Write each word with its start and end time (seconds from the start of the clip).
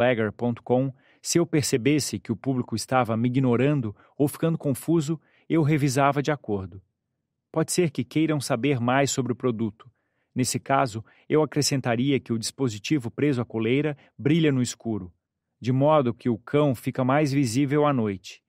Bagger.com, 0.00 0.94
se 1.20 1.36
eu 1.36 1.44
percebesse 1.44 2.18
que 2.18 2.32
o 2.32 2.36
público 2.36 2.74
estava 2.74 3.18
me 3.18 3.28
ignorando 3.28 3.94
ou 4.16 4.26
ficando 4.26 4.56
confuso, 4.56 5.20
eu 5.46 5.62
revisava 5.62 6.22
de 6.22 6.30
acordo. 6.30 6.80
Pode 7.52 7.70
ser 7.70 7.90
que 7.90 8.02
queiram 8.02 8.40
saber 8.40 8.80
mais 8.80 9.10
sobre 9.10 9.30
o 9.34 9.36
produto. 9.36 9.90
Nesse 10.34 10.58
caso, 10.58 11.04
eu 11.28 11.42
acrescentaria 11.42 12.18
que 12.18 12.32
o 12.32 12.38
dispositivo 12.38 13.10
preso 13.10 13.42
à 13.42 13.44
coleira 13.44 13.94
brilha 14.18 14.50
no 14.50 14.62
escuro, 14.62 15.12
de 15.60 15.70
modo 15.70 16.14
que 16.14 16.30
o 16.30 16.38
cão 16.38 16.74
fica 16.74 17.04
mais 17.04 17.30
visível 17.30 17.84
à 17.84 17.92
noite. 17.92 18.42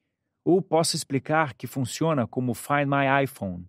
Ou 0.45 0.61
posso 0.61 0.95
explicar 0.95 1.53
que 1.53 1.67
funciona 1.67 2.25
como 2.25 2.53
Find 2.53 2.87
My 2.87 3.23
iPhone. 3.25 3.65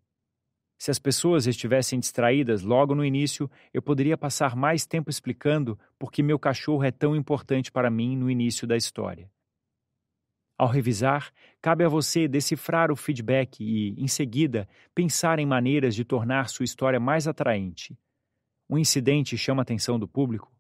Se 0.83 0.91
as 0.91 0.99
pessoas 0.99 1.47
estivessem 1.47 2.01
distraídas 2.01 2.63
logo 2.63 2.93
no 2.93 3.05
início, 3.05 3.49
eu 3.73 3.81
poderia 3.81 4.19
passar 4.19 4.57
mais 4.57 4.85
tempo 4.85 5.09
explicando 5.09 5.79
por 5.97 6.11
que 6.11 6.25
meu 6.25 6.41
cachorro 6.41 6.83
é 6.83 6.91
tão 6.91 7.15
importante 7.15 7.71
para 7.71 7.89
mim 7.89 8.17
no 8.17 8.29
início 8.29 8.67
da 8.67 8.77
história. 8.77 9.31
Ao 10.59 10.67
revisar, 10.67 11.31
cabe 11.61 11.85
a 11.85 11.89
você 11.89 12.27
decifrar 12.27 12.91
o 12.91 12.97
feedback 12.97 13.61
e, 13.61 13.95
em 13.97 14.09
seguida, 14.09 14.69
pensar 14.93 15.39
em 15.39 15.47
maneiras 15.47 15.95
de 15.95 16.05
tornar 16.05 16.49
sua 16.49 16.65
história 16.65 16.99
mais 16.99 17.29
atraente. 17.29 17.97
Um 18.69 18.77
incidente 18.77 19.39
chama 19.39 19.61
a 19.61 19.63
atenção 19.63 20.01
do 20.01 20.09
público? 20.09 20.53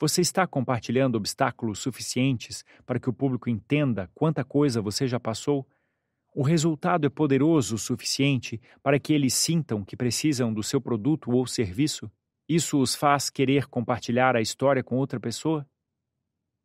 Você 0.00 0.20
está 0.20 0.48
compartilhando 0.48 1.14
obstáculos 1.14 1.78
suficientes 1.78 2.64
para 2.84 2.98
que 2.98 3.08
o 3.08 3.12
público 3.12 3.48
entenda 3.48 4.10
quanta 4.16 4.42
coisa 4.42 4.82
você 4.82 5.06
já 5.06 5.20
passou? 5.20 5.64
O 6.32 6.42
resultado 6.42 7.06
é 7.06 7.10
poderoso 7.10 7.74
o 7.74 7.78
suficiente 7.78 8.60
para 8.82 9.00
que 9.00 9.12
eles 9.12 9.34
sintam 9.34 9.84
que 9.84 9.96
precisam 9.96 10.52
do 10.54 10.62
seu 10.62 10.80
produto 10.80 11.32
ou 11.32 11.44
serviço? 11.44 12.10
Isso 12.48 12.80
os 12.80 12.94
faz 12.94 13.30
querer 13.30 13.66
compartilhar 13.66 14.36
a 14.36 14.40
história 14.40 14.82
com 14.82 14.96
outra 14.96 15.18
pessoa? 15.18 15.66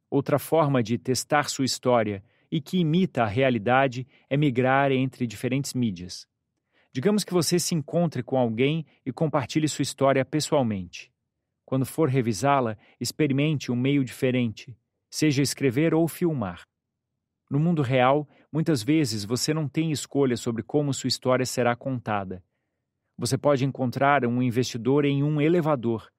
Outra 0.09 0.37
forma 0.37 0.83
de 0.83 0.99
testar 0.99 1.49
sua 1.49 1.65
história 1.65 2.23
e 2.51 2.61
que 2.61 2.77
imita 2.77 3.23
a 3.23 3.27
realidade 3.27 4.07
é 4.29 4.37
migrar 4.37 4.91
entre 4.91 5.25
diferentes 5.25 5.73
mídias. 5.73 6.27
Digamos 6.93 7.23
que 7.23 7.33
você 7.33 7.57
se 7.59 7.73
encontre 7.73 8.21
com 8.21 8.37
alguém 8.37 8.85
e 9.03 9.11
compartilhe 9.11 9.67
sua 9.67 9.83
história 9.83 10.23
pessoalmente. 10.23 11.11
Quando 11.65 11.87
for 11.87 12.07
revisá-la, 12.07 12.77
experimente 12.99 13.71
um 13.71 13.75
meio 13.75 14.05
diferente, 14.05 14.77
seja 15.09 15.41
escrever 15.41 15.93
ou 15.93 16.07
filmar. 16.07 16.63
No 17.49 17.59
mundo 17.59 17.81
real, 17.81 18.27
muitas 18.51 18.81
vezes 18.81 19.23
você 19.23 19.53
não 19.53 19.67
tem 19.67 19.91
escolha 19.91 20.35
sobre 20.35 20.63
como 20.63 20.93
sua 20.93 21.07
história 21.07 21.45
será 21.45 21.75
contada. 21.75 22.43
Você 23.17 23.37
pode 23.37 23.63
encontrar 23.63 24.25
um 24.25 24.41
investidor 24.41 25.05
em 25.05 25.23
um 25.23 25.39
elevador, 25.39 26.11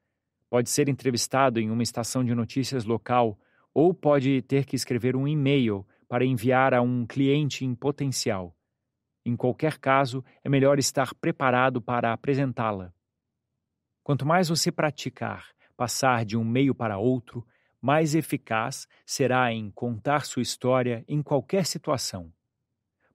pode 0.48 0.70
ser 0.70 0.88
entrevistado 0.88 1.60
em 1.60 1.70
uma 1.70 1.82
estação 1.82 2.24
de 2.24 2.34
notícias 2.34 2.84
local 2.84 3.38
ou 3.74 3.92
pode 3.92 4.40
ter 4.42 4.64
que 4.64 4.76
escrever 4.76 5.16
um 5.16 5.26
e-mail 5.28 5.86
para 6.08 6.24
enviar 6.24 6.72
a 6.72 6.80
um 6.80 7.04
cliente 7.04 7.64
em 7.64 7.74
potencial. 7.74 8.56
Em 9.24 9.36
qualquer 9.36 9.78
caso, 9.78 10.24
é 10.44 10.48
melhor 10.48 10.78
estar 10.78 11.12
preparado 11.14 11.82
para 11.82 12.12
apresentá-la. 12.12 12.94
Quanto 14.02 14.24
mais 14.24 14.48
você 14.48 14.70
praticar 14.70 15.56
passar 15.76 16.24
de 16.24 16.36
um 16.36 16.44
meio 16.44 16.74
para 16.74 16.98
outro, 16.98 17.46
mais 17.80 18.14
eficaz 18.14 18.86
será 19.04 19.52
em 19.52 19.70
contar 19.70 20.24
sua 20.24 20.42
história 20.42 21.04
em 21.06 21.22
qualquer 21.22 21.66
situação. 21.66 22.32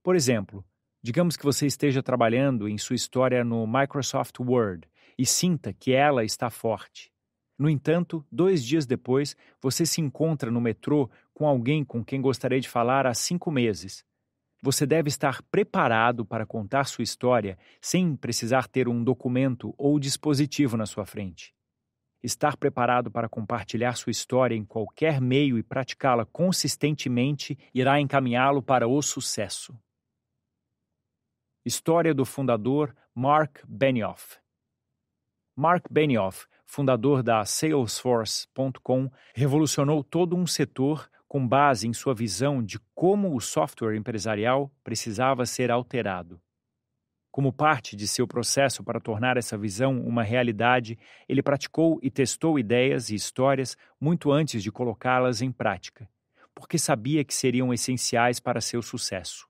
Por 0.04 0.16
exemplo, 0.16 0.66
digamos 1.04 1.38
que 1.38 1.44
você 1.44 1.66
esteja 1.66 2.02
trabalhando 2.02 2.68
em 2.68 2.78
sua 2.78 2.96
história 2.96 3.44
no 3.44 3.68
Microsoft 3.68 4.40
Word 4.40 4.88
e 5.18 5.26
sinta 5.26 5.74
que 5.74 5.92
ela 5.92 6.24
está 6.24 6.50
forte. 6.50 7.12
No 7.58 7.70
entanto, 7.70 8.26
dois 8.32 8.66
dias 8.66 8.88
depois, 8.88 9.36
você 9.62 9.86
se 9.86 10.02
encontra 10.02 10.50
no 10.50 10.60
metrô 10.60 11.10
com 11.34 11.48
alguém 11.48 11.84
com 11.84 12.04
quem 12.04 12.20
gostaria 12.20 12.60
de 12.60 12.68
falar 12.68 13.06
há 13.06 13.14
cinco 13.14 13.52
meses. 13.52 14.04
Você 14.64 14.86
deve 14.86 15.10
estar 15.10 15.42
preparado 15.44 16.26
para 16.26 16.46
contar 16.46 16.86
sua 16.86 17.04
história 17.04 17.58
sem 17.80 18.16
precisar 18.16 18.68
ter 18.68 18.88
um 18.88 19.04
documento 19.04 19.74
ou 19.78 20.00
dispositivo 20.00 20.78
na 20.78 20.86
sua 20.86 21.06
frente. 21.06 21.54
Estar 22.24 22.56
preparado 22.56 23.10
para 23.10 23.28
compartilhar 23.28 23.96
sua 23.96 24.12
história 24.12 24.56
em 24.56 24.64
qualquer 24.64 25.20
meio 25.20 25.58
e 25.58 25.64
praticá-la 25.64 26.26
consistentemente 26.26 27.58
irá 27.74 28.00
encaminhá-lo 28.00 28.62
para 28.62 28.88
o 28.88 29.02
sucesso. 29.02 29.76
História 31.66 32.14
do 32.14 32.26
fundador 32.26 32.96
Mark 33.14 33.60
Benioff. 33.68 34.38
Mark 35.56 35.86
Benioff, 35.92 36.46
fundador 36.66 37.22
da 37.24 37.44
Salesforce.com, 37.44 39.12
revolucionou 39.34 40.04
todo 40.04 40.36
um 40.36 40.48
setor 40.48 41.10
com 41.28 41.48
base 41.48 41.88
em 41.88 41.94
sua 41.94 42.14
visão 42.14 42.64
de 42.64 42.80
como 42.94 43.36
o 43.36 43.42
software 43.42 43.96
empresarial 43.96 44.72
precisava 44.84 45.46
ser 45.46 45.72
alterado. 45.72 46.42
Como 47.32 47.54
parte 47.54 47.96
de 47.96 48.10
seu 48.10 48.28
processo 48.28 48.84
para 48.84 49.00
tornar 49.00 49.38
essa 49.38 49.58
visão 49.58 49.98
uma 50.02 50.22
realidade, 50.22 51.00
ele 51.30 51.42
praticou 51.42 51.98
e 52.04 52.12
testou 52.12 52.60
ideias 52.60 53.10
e 53.10 53.16
histórias 53.16 53.78
muito 54.00 54.32
antes 54.32 54.62
de 54.62 54.70
colocá-las 54.70 55.42
em 55.42 55.50
prática, 55.50 56.10
porque 56.54 56.78
sabia 56.78 57.24
que 57.24 57.34
seriam 57.34 57.74
essenciais 57.74 58.42
para 58.42 58.60
seu 58.60 58.82
sucesso. 58.82 59.48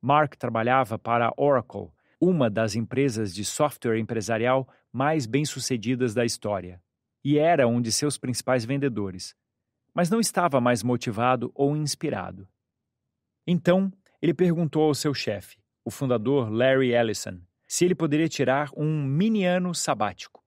Mark 0.00 0.36
trabalhava 0.36 0.96
para 0.96 1.28
a 1.28 1.34
Oracle, 1.36 1.90
uma 2.20 2.48
das 2.48 2.76
empresas 2.76 3.34
de 3.34 3.44
software 3.44 3.98
empresarial 3.98 4.68
mais 4.92 5.26
bem-sucedidas 5.26 6.14
da 6.14 6.24
história, 6.24 6.80
e 7.24 7.36
era 7.36 7.66
um 7.66 7.82
de 7.82 7.90
seus 7.90 8.16
principais 8.16 8.64
vendedores, 8.64 9.34
mas 9.92 10.08
não 10.08 10.20
estava 10.20 10.60
mais 10.60 10.84
motivado 10.84 11.50
ou 11.52 11.76
inspirado. 11.76 12.48
Então, 13.44 13.92
ele 14.22 14.32
perguntou 14.32 14.84
ao 14.84 14.94
seu 14.94 15.12
chefe, 15.12 15.59
o 15.84 15.90
fundador 15.90 16.50
Larry 16.50 16.92
Ellison, 16.92 17.40
se 17.66 17.84
ele 17.84 17.94
poderia 17.94 18.28
tirar 18.28 18.70
um 18.76 19.04
mini 19.04 19.44
ano 19.44 19.74
sabático. 19.74 20.42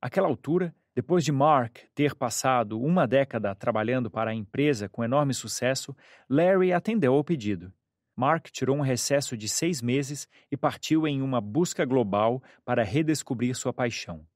Aquela 0.00 0.28
altura, 0.28 0.74
depois 0.94 1.24
de 1.24 1.32
Mark 1.32 1.78
ter 1.94 2.14
passado 2.14 2.80
uma 2.80 3.06
década 3.06 3.54
trabalhando 3.54 4.10
para 4.10 4.32
a 4.32 4.34
empresa 4.34 4.88
com 4.88 5.04
enorme 5.04 5.32
sucesso, 5.32 5.96
Larry 6.28 6.72
atendeu 6.72 7.14
ao 7.14 7.24
pedido. 7.24 7.72
Mark 8.16 8.48
tirou 8.50 8.76
um 8.76 8.80
recesso 8.80 9.36
de 9.36 9.48
seis 9.48 9.80
meses 9.80 10.28
e 10.50 10.56
partiu 10.56 11.06
em 11.06 11.22
uma 11.22 11.40
busca 11.40 11.84
global 11.84 12.42
para 12.64 12.82
redescobrir 12.82 13.54
sua 13.54 13.72
paixão. 13.72 14.26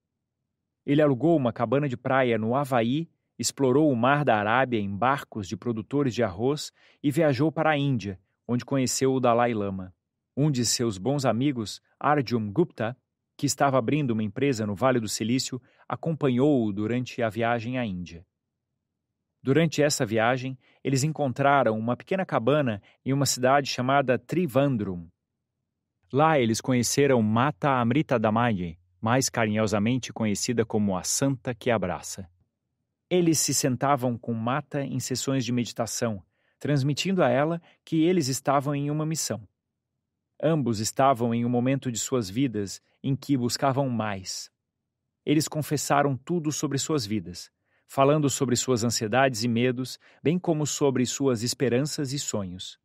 Ele 0.87 1.03
alugou 1.03 1.37
uma 1.37 1.53
cabana 1.53 1.89
de 1.89 1.97
praia 1.97 2.39
no 2.39 2.55
Havaí, 2.55 3.09
explorou 3.37 3.91
o 3.91 3.97
mar 3.97 4.25
da 4.25 4.37
Arábia 4.37 4.79
em 4.79 4.89
barcos 4.89 5.49
de 5.49 5.57
produtores 5.57 6.15
de 6.15 6.23
arroz 6.23 6.73
e 7.03 7.11
viajou 7.11 7.51
para 7.51 7.71
a 7.71 7.77
Índia, 7.77 8.21
onde 8.47 8.65
conheceu 8.65 9.13
o 9.13 9.19
Dalai 9.21 9.53
Lama. 9.53 9.93
Um 10.37 10.51
de 10.51 10.65
seus 10.65 10.97
bons 10.97 11.25
amigos, 11.25 11.81
Arjun 12.01 12.51
Gupta, 12.51 12.97
que 13.37 13.47
estava 13.47 13.79
abrindo 13.79 14.13
uma 14.13 14.23
empresa 14.23 14.67
no 14.67 14.75
Vale 14.75 15.01
do 15.01 15.09
Silício, 15.09 15.61
acompanhou-o 15.89 16.73
durante 16.73 17.23
a 17.23 17.29
viagem 17.29 17.79
à 17.79 17.85
Índia. 17.85 18.25
Durante 19.43 19.83
essa 19.83 20.07
viagem, 20.07 20.57
eles 20.85 21.03
encontraram 21.03 21.77
uma 21.79 21.97
pequena 21.97 22.25
cabana 22.25 22.81
em 23.05 23.13
uma 23.13 23.27
cidade 23.27 23.69
chamada 23.69 24.19
Trivandrum. 24.19 25.09
Lá 26.13 26.39
eles 26.39 26.61
conheceram 26.61 27.21
Mata 27.21 27.71
Amrita 27.71 28.19
Damayi, 28.19 28.79
mais 29.01 29.29
carinhosamente 29.29 30.13
conhecida 30.13 30.65
como 30.65 30.97
a 30.97 31.03
Santa 31.03 31.55
que 31.55 31.71
Abraça. 31.71 32.29
Eles 33.11 33.41
se 33.41 33.53
sentavam 33.53 34.17
com 34.17 34.33
Mata 34.33 34.83
em 34.83 35.01
sessões 35.01 35.45
de 35.45 35.53
meditação, 35.53 36.23
transmitindo 36.59 37.23
a 37.23 37.29
ela 37.29 37.61
que 37.85 38.05
eles 38.05 38.29
estavam 38.29 38.75
em 38.75 38.91
uma 38.91 39.05
missão. 39.05 39.47
Ambos 40.45 40.81
estavam 40.81 41.33
em 41.33 41.45
um 41.45 41.49
momento 41.49 41.93
de 41.93 41.99
suas 41.99 42.29
vidas 42.29 42.83
em 43.01 43.15
que 43.15 43.37
buscavam 43.37 43.89
mais. 43.89 44.51
Eles 45.25 45.47
confessaram 45.47 46.17
tudo 46.17 46.51
sobre 46.51 46.79
suas 46.79 47.07
vidas, 47.07 47.49
falando 47.87 48.29
sobre 48.29 48.57
suas 48.57 48.83
ansiedades 48.83 49.45
e 49.45 49.49
medos, 49.49 50.01
bem 50.21 50.41
como 50.41 50.67
sobre 50.67 51.07
suas 51.07 51.45
esperanças 51.45 52.13
e 52.13 52.19
sonhos. 52.19 52.77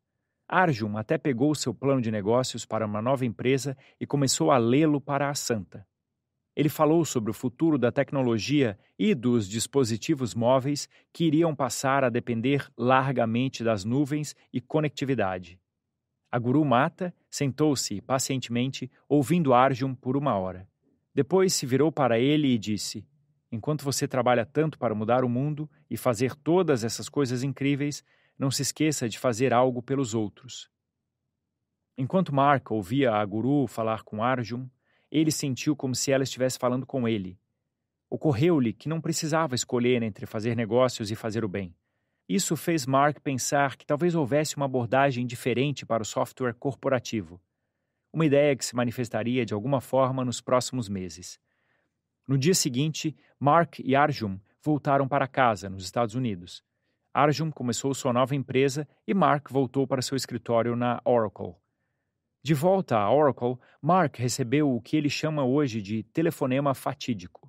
Arjun 0.47 0.97
até 0.97 1.17
pegou 1.17 1.55
seu 1.55 1.73
plano 1.73 1.99
de 1.99 2.11
negócios 2.11 2.63
para 2.63 2.85
uma 2.85 3.01
nova 3.01 3.25
empresa 3.25 3.75
e 3.99 4.05
começou 4.05 4.51
a 4.51 4.57
lê-lo 4.59 5.01
para 5.01 5.27
a 5.27 5.33
santa. 5.33 5.83
Ele 6.55 6.69
falou 6.69 7.03
sobre 7.05 7.31
o 7.31 7.33
futuro 7.33 7.77
da 7.79 7.91
tecnologia 7.91 8.77
e 8.99 9.15
dos 9.15 9.49
dispositivos 9.49 10.35
móveis 10.35 10.87
que 11.11 11.25
iriam 11.25 11.55
passar 11.55 12.03
a 12.03 12.09
depender 12.09 12.71
largamente 12.77 13.63
das 13.63 13.83
nuvens 13.83 14.35
e 14.53 14.61
conectividade. 14.61 15.59
A 16.31 16.37
guru 16.37 16.63
Mata 16.65 17.13
sentou-se 17.29 18.01
pacientemente, 18.01 18.91
ouvindo 19.07 19.53
Arjun 19.53 19.95
por 19.95 20.17
uma 20.17 20.37
hora. 20.37 20.67
Depois 21.13 21.53
se 21.53 21.65
virou 21.65 21.91
para 21.91 22.19
ele 22.19 22.47
e 22.49 22.57
disse: 22.57 23.07
Enquanto 23.51 23.83
você 23.83 24.07
trabalha 24.07 24.45
tanto 24.45 24.77
para 24.77 24.93
mudar 24.93 25.23
o 25.23 25.29
mundo 25.29 25.69
e 25.89 25.95
fazer 25.95 26.35
todas 26.35 26.83
essas 26.83 27.07
coisas 27.07 27.43
incríveis, 27.43 28.03
não 28.37 28.51
se 28.51 28.61
esqueça 28.61 29.07
de 29.07 29.17
fazer 29.17 29.53
algo 29.53 29.81
pelos 29.81 30.13
outros. 30.13 30.69
Enquanto 31.97 32.35
Mark 32.35 32.69
ouvia 32.71 33.13
a 33.13 33.25
guru 33.25 33.65
falar 33.65 34.03
com 34.03 34.21
Arjun, 34.21 34.67
ele 35.09 35.31
sentiu 35.31 35.75
como 35.75 35.95
se 35.95 36.11
ela 36.11 36.23
estivesse 36.23 36.59
falando 36.59 36.85
com 36.85 37.07
ele. 37.07 37.39
Ocorreu-lhe 38.09 38.73
que 38.73 38.89
não 38.89 39.01
precisava 39.01 39.55
escolher 39.55 40.03
entre 40.03 40.25
fazer 40.25 40.55
negócios 40.55 41.09
e 41.09 41.15
fazer 41.15 41.43
o 41.43 41.47
bem. 41.47 41.73
Isso 42.27 42.57
fez 42.57 42.85
Mark 42.85 43.21
pensar 43.21 43.77
que 43.77 43.85
talvez 43.85 44.13
houvesse 44.13 44.57
uma 44.57 44.65
abordagem 44.65 45.25
diferente 45.25 45.85
para 45.85 46.03
o 46.03 46.05
software 46.05 46.53
corporativo. 46.53 47.39
Uma 48.11 48.25
ideia 48.25 48.55
que 48.55 48.65
se 48.65 48.75
manifestaria 48.75 49.45
de 49.45 49.53
alguma 49.53 49.79
forma 49.79 50.25
nos 50.25 50.41
próximos 50.41 50.89
meses. 50.89 51.39
No 52.27 52.37
dia 52.37 52.53
seguinte, 52.53 53.15
Mark 53.39 53.79
e 53.79 53.95
Arjun 53.95 54.37
voltaram 54.61 55.07
para 55.07 55.27
casa, 55.27 55.69
nos 55.69 55.85
Estados 55.85 56.15
Unidos. 56.15 56.61
Arjun 57.13 57.49
começou 57.49 57.93
sua 57.93 58.11
nova 58.11 58.35
empresa 58.35 58.85
e 59.07 59.13
Mark 59.13 59.49
voltou 59.49 59.87
para 59.87 60.01
seu 60.01 60.17
escritório 60.17 60.75
na 60.75 61.01
Oracle. 61.05 61.55
De 62.43 62.53
volta 62.53 62.97
à 62.97 63.09
Oracle, 63.09 63.57
Mark 63.81 64.17
recebeu 64.17 64.75
o 64.75 64.81
que 64.81 64.97
ele 64.97 65.09
chama 65.09 65.45
hoje 65.45 65.81
de 65.81 66.03
telefonema 66.03 66.73
fatídico. 66.73 67.46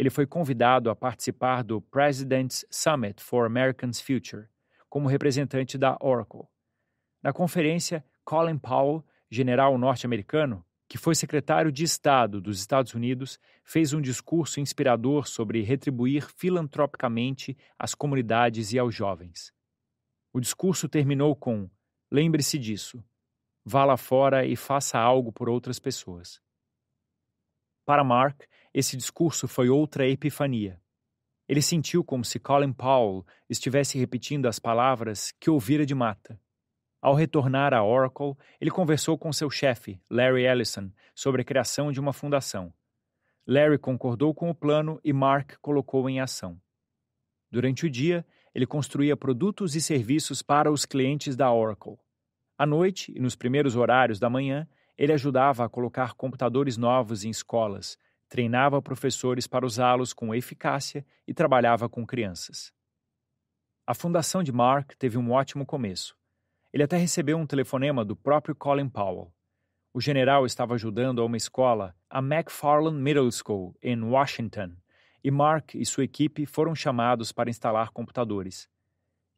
Ele 0.00 0.08
foi 0.08 0.26
convidado 0.26 0.88
a 0.88 0.96
participar 0.96 1.62
do 1.62 1.78
President's 1.78 2.64
Summit 2.70 3.22
for 3.22 3.44
Americans 3.44 4.00
Future, 4.00 4.48
como 4.88 5.06
representante 5.06 5.76
da 5.76 5.98
Oracle. 6.00 6.48
Na 7.22 7.34
conferência, 7.34 8.02
Colin 8.24 8.56
Powell, 8.56 9.04
general 9.30 9.76
norte-americano, 9.76 10.64
que 10.88 10.96
foi 10.96 11.14
secretário 11.14 11.70
de 11.70 11.84
Estado 11.84 12.40
dos 12.40 12.58
Estados 12.58 12.94
Unidos, 12.94 13.38
fez 13.62 13.92
um 13.92 14.00
discurso 14.00 14.58
inspirador 14.58 15.28
sobre 15.28 15.60
retribuir 15.60 16.26
filantropicamente 16.34 17.54
às 17.78 17.94
comunidades 17.94 18.72
e 18.72 18.78
aos 18.78 18.94
jovens. 18.94 19.52
O 20.32 20.40
discurso 20.40 20.88
terminou 20.88 21.36
com: 21.36 21.68
Lembre-se 22.10 22.58
disso. 22.58 23.04
Vá 23.62 23.84
lá 23.84 23.98
fora 23.98 24.46
e 24.46 24.56
faça 24.56 24.98
algo 24.98 25.30
por 25.30 25.50
outras 25.50 25.78
pessoas. 25.78 26.40
Para 27.84 28.02
Mark, 28.02 28.44
esse 28.72 28.96
discurso 28.96 29.48
foi 29.48 29.68
outra 29.68 30.06
epifania. 30.06 30.80
Ele 31.48 31.60
sentiu 31.60 32.04
como 32.04 32.24
se 32.24 32.38
Colin 32.38 32.72
Powell 32.72 33.26
estivesse 33.48 33.98
repetindo 33.98 34.46
as 34.46 34.60
palavras 34.60 35.32
que 35.40 35.50
ouvira 35.50 35.84
de 35.84 35.94
mata. 35.94 36.40
Ao 37.02 37.14
retornar 37.14 37.74
à 37.74 37.82
Oracle, 37.82 38.36
ele 38.60 38.70
conversou 38.70 39.18
com 39.18 39.32
seu 39.32 39.50
chefe, 39.50 40.00
Larry 40.08 40.44
Ellison, 40.44 40.92
sobre 41.14 41.42
a 41.42 41.44
criação 41.44 41.90
de 41.90 41.98
uma 41.98 42.12
fundação. 42.12 42.72
Larry 43.46 43.78
concordou 43.78 44.32
com 44.32 44.48
o 44.48 44.54
plano 44.54 45.00
e 45.02 45.12
Mark 45.12 45.54
colocou 45.60 46.08
em 46.08 46.20
ação. 46.20 46.60
Durante 47.50 47.86
o 47.86 47.90
dia, 47.90 48.24
ele 48.54 48.66
construía 48.66 49.16
produtos 49.16 49.74
e 49.74 49.80
serviços 49.80 50.42
para 50.42 50.70
os 50.70 50.84
clientes 50.84 51.34
da 51.34 51.52
Oracle. 51.52 51.98
À 52.56 52.64
noite 52.64 53.12
e 53.16 53.18
nos 53.18 53.34
primeiros 53.34 53.74
horários 53.74 54.20
da 54.20 54.30
manhã, 54.30 54.68
ele 54.96 55.12
ajudava 55.12 55.64
a 55.64 55.68
colocar 55.68 56.14
computadores 56.14 56.76
novos 56.76 57.24
em 57.24 57.30
escolas 57.30 57.98
treinava 58.30 58.80
professores 58.80 59.46
para 59.48 59.66
usá-los 59.66 60.14
com 60.14 60.34
eficácia 60.34 61.04
e 61.26 61.34
trabalhava 61.34 61.88
com 61.88 62.06
crianças. 62.06 62.72
A 63.84 63.92
fundação 63.92 64.40
de 64.40 64.52
Mark 64.52 64.92
teve 64.96 65.18
um 65.18 65.32
ótimo 65.32 65.66
começo. 65.66 66.16
Ele 66.72 66.84
até 66.84 66.96
recebeu 66.96 67.36
um 67.36 67.44
telefonema 67.44 68.04
do 68.04 68.14
próprio 68.14 68.54
Colin 68.54 68.88
Powell. 68.88 69.34
O 69.92 70.00
general 70.00 70.46
estava 70.46 70.74
ajudando 70.74 71.20
a 71.20 71.24
uma 71.24 71.36
escola, 71.36 71.92
a 72.08 72.20
McFarland 72.20 73.02
Middle 73.02 73.30
School, 73.32 73.76
em 73.82 74.00
Washington, 74.00 74.76
e 75.24 75.30
Mark 75.30 75.74
e 75.74 75.84
sua 75.84 76.04
equipe 76.04 76.46
foram 76.46 76.72
chamados 76.72 77.32
para 77.32 77.50
instalar 77.50 77.90
computadores. 77.90 78.68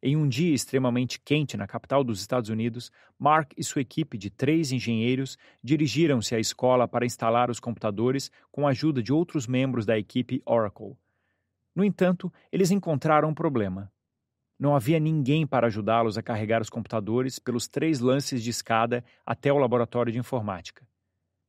Em 0.05 0.17
um 0.17 0.29
dia 0.29 0.53
extremamente 0.53 1.21
quente 1.21 1.57
na 1.57 1.65
capital 1.65 2.03
dos 2.03 2.21
Estados 2.21 2.51
Unidos, 2.51 2.91
Mark 3.17 3.53
e 3.57 3.63
sua 3.63 3.83
equipe 3.83 4.19
de 4.19 4.31
três 4.31 4.73
engenheiros 4.73 5.39
dirigiram-se 5.63 6.35
à 6.35 6.41
escola 6.41 6.89
para 6.89 7.07
instalar 7.07 7.49
os 7.49 7.61
computadores 7.61 8.29
com 8.51 8.67
a 8.67 8.71
ajuda 8.71 9.01
de 9.01 9.13
outros 9.13 9.47
membros 9.47 9.87
da 9.87 9.97
equipe 9.97 10.43
Oracle. 10.45 10.97
No 11.73 11.85
entanto, 11.85 12.33
eles 12.51 12.73
encontraram 12.73 13.29
um 13.29 13.35
problema. 13.35 13.93
Não 14.59 14.75
havia 14.75 14.99
ninguém 14.99 15.47
para 15.47 15.69
ajudá-los 15.69 16.19
a 16.19 16.23
carregar 16.23 16.61
os 16.61 16.69
computadores 16.69 17.39
pelos 17.39 17.69
três 17.69 18.01
lances 18.01 18.43
de 18.43 18.51
escada 18.51 19.05
até 19.25 19.53
o 19.53 19.59
laboratório 19.59 20.13
de 20.13 20.19
informática. 20.19 20.85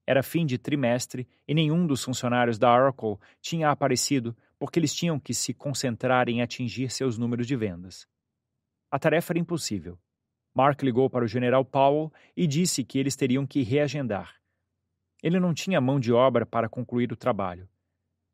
Era 0.05 0.21
fim 0.21 0.45
de 0.45 0.59
trimestre 0.59 1.27
e 1.47 1.55
nenhum 1.55 1.87
dos 1.87 2.03
funcionários 2.03 2.59
da 2.59 2.71
Oracle 2.71 3.17
tinha 3.41 3.71
aparecido 3.71 4.37
porque 4.59 4.77
eles 4.77 4.93
tinham 4.93 5.19
que 5.19 5.33
se 5.33 5.55
concentrar 5.55 6.29
em 6.29 6.43
atingir 6.43 6.91
seus 6.91 7.17
números 7.17 7.47
de 7.47 7.55
vendas. 7.55 8.07
A 8.93 8.99
tarefa 8.99 9.33
era 9.33 9.39
impossível. 9.39 9.97
Mark 10.53 10.83
ligou 10.83 11.09
para 11.09 11.25
o 11.25 11.27
general 11.27 11.65
Powell 11.65 12.13
e 12.37 12.45
disse 12.45 12.83
que 12.83 12.99
eles 12.99 13.15
teriam 13.15 13.43
que 13.43 13.63
reagendar. 13.63 14.39
Ele 15.23 15.39
não 15.39 15.51
tinha 15.51 15.81
mão 15.81 15.99
de 15.99 16.13
obra 16.13 16.45
para 16.45 16.69
concluir 16.69 17.11
o 17.11 17.15
trabalho. 17.15 17.67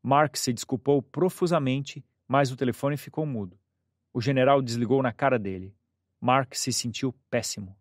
Mark 0.02 0.36
se 0.36 0.52
desculpou 0.52 1.00
profusamente, 1.00 2.04
mas 2.28 2.52
o 2.52 2.56
telefone 2.58 2.98
ficou 2.98 3.24
mudo. 3.24 3.58
O 4.12 4.20
general 4.20 4.60
desligou 4.60 5.02
na 5.02 5.14
cara 5.14 5.38
dele. 5.38 5.74
Mark 6.20 6.54
se 6.54 6.74
sentiu 6.74 7.14
péssimo. 7.30 7.74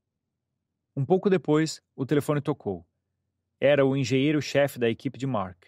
Um 0.96 1.04
pouco 1.04 1.30
depois, 1.30 1.82
o 1.98 2.06
telefone 2.06 2.40
tocou. 2.40 2.88
Era 3.60 3.86
o 3.86 3.94
engenheiro-chefe 3.94 4.80
da 4.80 4.90
equipe 4.90 5.18
de 5.18 5.28
Mark. 5.28 5.66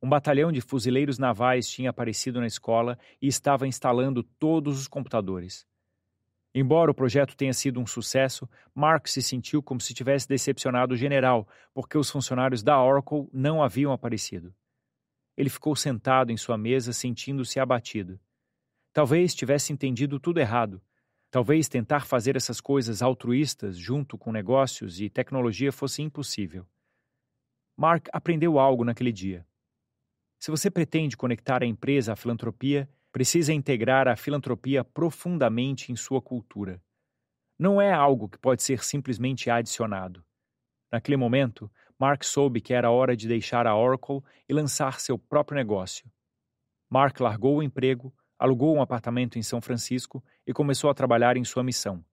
Um 0.00 0.08
batalhão 0.08 0.52
de 0.52 0.60
fuzileiros 0.60 1.18
navais 1.18 1.68
tinha 1.68 1.90
aparecido 1.90 2.38
na 2.38 2.46
escola 2.46 2.96
e 3.20 3.26
estava 3.26 3.66
instalando 3.66 4.22
todos 4.22 4.78
os 4.78 4.86
computadores. 4.86 5.66
Embora 6.54 6.90
o 6.90 6.94
projeto 6.94 7.36
tenha 7.36 7.52
sido 7.52 7.80
um 7.80 7.86
sucesso, 7.86 8.48
Mark 8.72 9.08
se 9.08 9.20
sentiu 9.20 9.60
como 9.60 9.80
se 9.80 9.92
tivesse 9.92 10.28
decepcionado 10.28 10.94
o 10.94 10.96
general, 10.96 11.48
porque 11.74 11.98
os 11.98 12.08
funcionários 12.08 12.62
da 12.62 12.80
Oracle 12.80 13.28
não 13.32 13.60
haviam 13.60 13.92
aparecido. 13.92 14.54
Ele 15.36 15.50
ficou 15.50 15.74
sentado 15.74 16.30
em 16.30 16.36
sua 16.36 16.56
mesa, 16.56 16.92
sentindo-se 16.92 17.58
abatido. 17.58 18.20
Talvez 18.92 19.34
tivesse 19.34 19.72
entendido 19.72 20.20
tudo 20.20 20.38
errado. 20.38 20.80
Talvez 21.28 21.68
tentar 21.68 22.06
fazer 22.06 22.36
essas 22.36 22.60
coisas 22.60 23.02
altruístas 23.02 23.76
junto 23.76 24.16
com 24.16 24.30
negócios 24.30 25.00
e 25.00 25.10
tecnologia 25.10 25.72
fosse 25.72 26.00
impossível. 26.00 26.64
Mark 27.76 28.06
aprendeu 28.12 28.60
algo 28.60 28.84
naquele 28.84 29.10
dia. 29.10 29.44
Se 30.38 30.52
você 30.52 30.70
pretende 30.70 31.16
conectar 31.16 31.64
a 31.64 31.66
empresa 31.66 32.12
à 32.12 32.16
filantropia, 32.16 32.88
precisa 33.14 33.52
integrar 33.52 34.08
a 34.08 34.16
filantropia 34.16 34.82
profundamente 34.82 35.92
em 35.92 35.94
sua 35.94 36.20
cultura. 36.20 36.82
Não 37.56 37.80
é 37.80 37.92
algo 37.92 38.28
que 38.28 38.36
pode 38.36 38.60
ser 38.60 38.82
simplesmente 38.82 39.48
adicionado. 39.48 40.24
Naquele 40.90 41.16
momento, 41.16 41.70
Mark 41.96 42.24
soube 42.24 42.60
que 42.60 42.74
era 42.74 42.90
hora 42.90 43.16
de 43.16 43.28
deixar 43.28 43.68
a 43.68 43.76
Oracle 43.76 44.20
e 44.48 44.52
lançar 44.52 44.98
seu 44.98 45.16
próprio 45.16 45.54
negócio. 45.54 46.10
Mark 46.90 47.20
largou 47.20 47.58
o 47.58 47.62
emprego, 47.62 48.12
alugou 48.36 48.74
um 48.74 48.82
apartamento 48.82 49.38
em 49.38 49.44
São 49.44 49.60
Francisco 49.60 50.20
e 50.44 50.52
começou 50.52 50.90
a 50.90 50.94
trabalhar 50.94 51.36
em 51.36 51.44
sua 51.44 51.62
missão. 51.62 52.04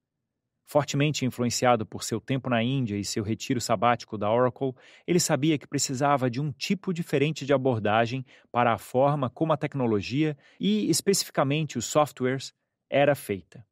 Fortemente 0.65 1.25
influenciado 1.25 1.86
por 1.86 2.03
seu 2.03 2.22
tempo 2.22 2.50
na 2.50 2.63
Índia 2.63 2.96
e 2.96 3.03
seu 3.03 3.24
retiro 3.24 3.60
sabático 3.60 4.18
da 4.18 4.32
Oracle, 4.32 4.74
ele 5.06 5.20
sabia 5.20 5.58
que 5.58 5.68
precisava 5.68 6.30
de 6.30 6.39
um 6.39 6.51
tipo 6.51 6.94
diferente 6.94 7.46
de 7.46 7.53
abordagem 7.53 8.25
para 8.51 8.74
a 8.74 8.77
forma 8.77 9.30
como 9.30 9.51
a 9.51 9.58
tecnologia 9.58 10.38
e, 10.60 10.89
especificamente, 10.89 11.77
os 11.77 11.86
softwares 11.86 12.53
era 12.89 13.15
feita. 13.15 13.65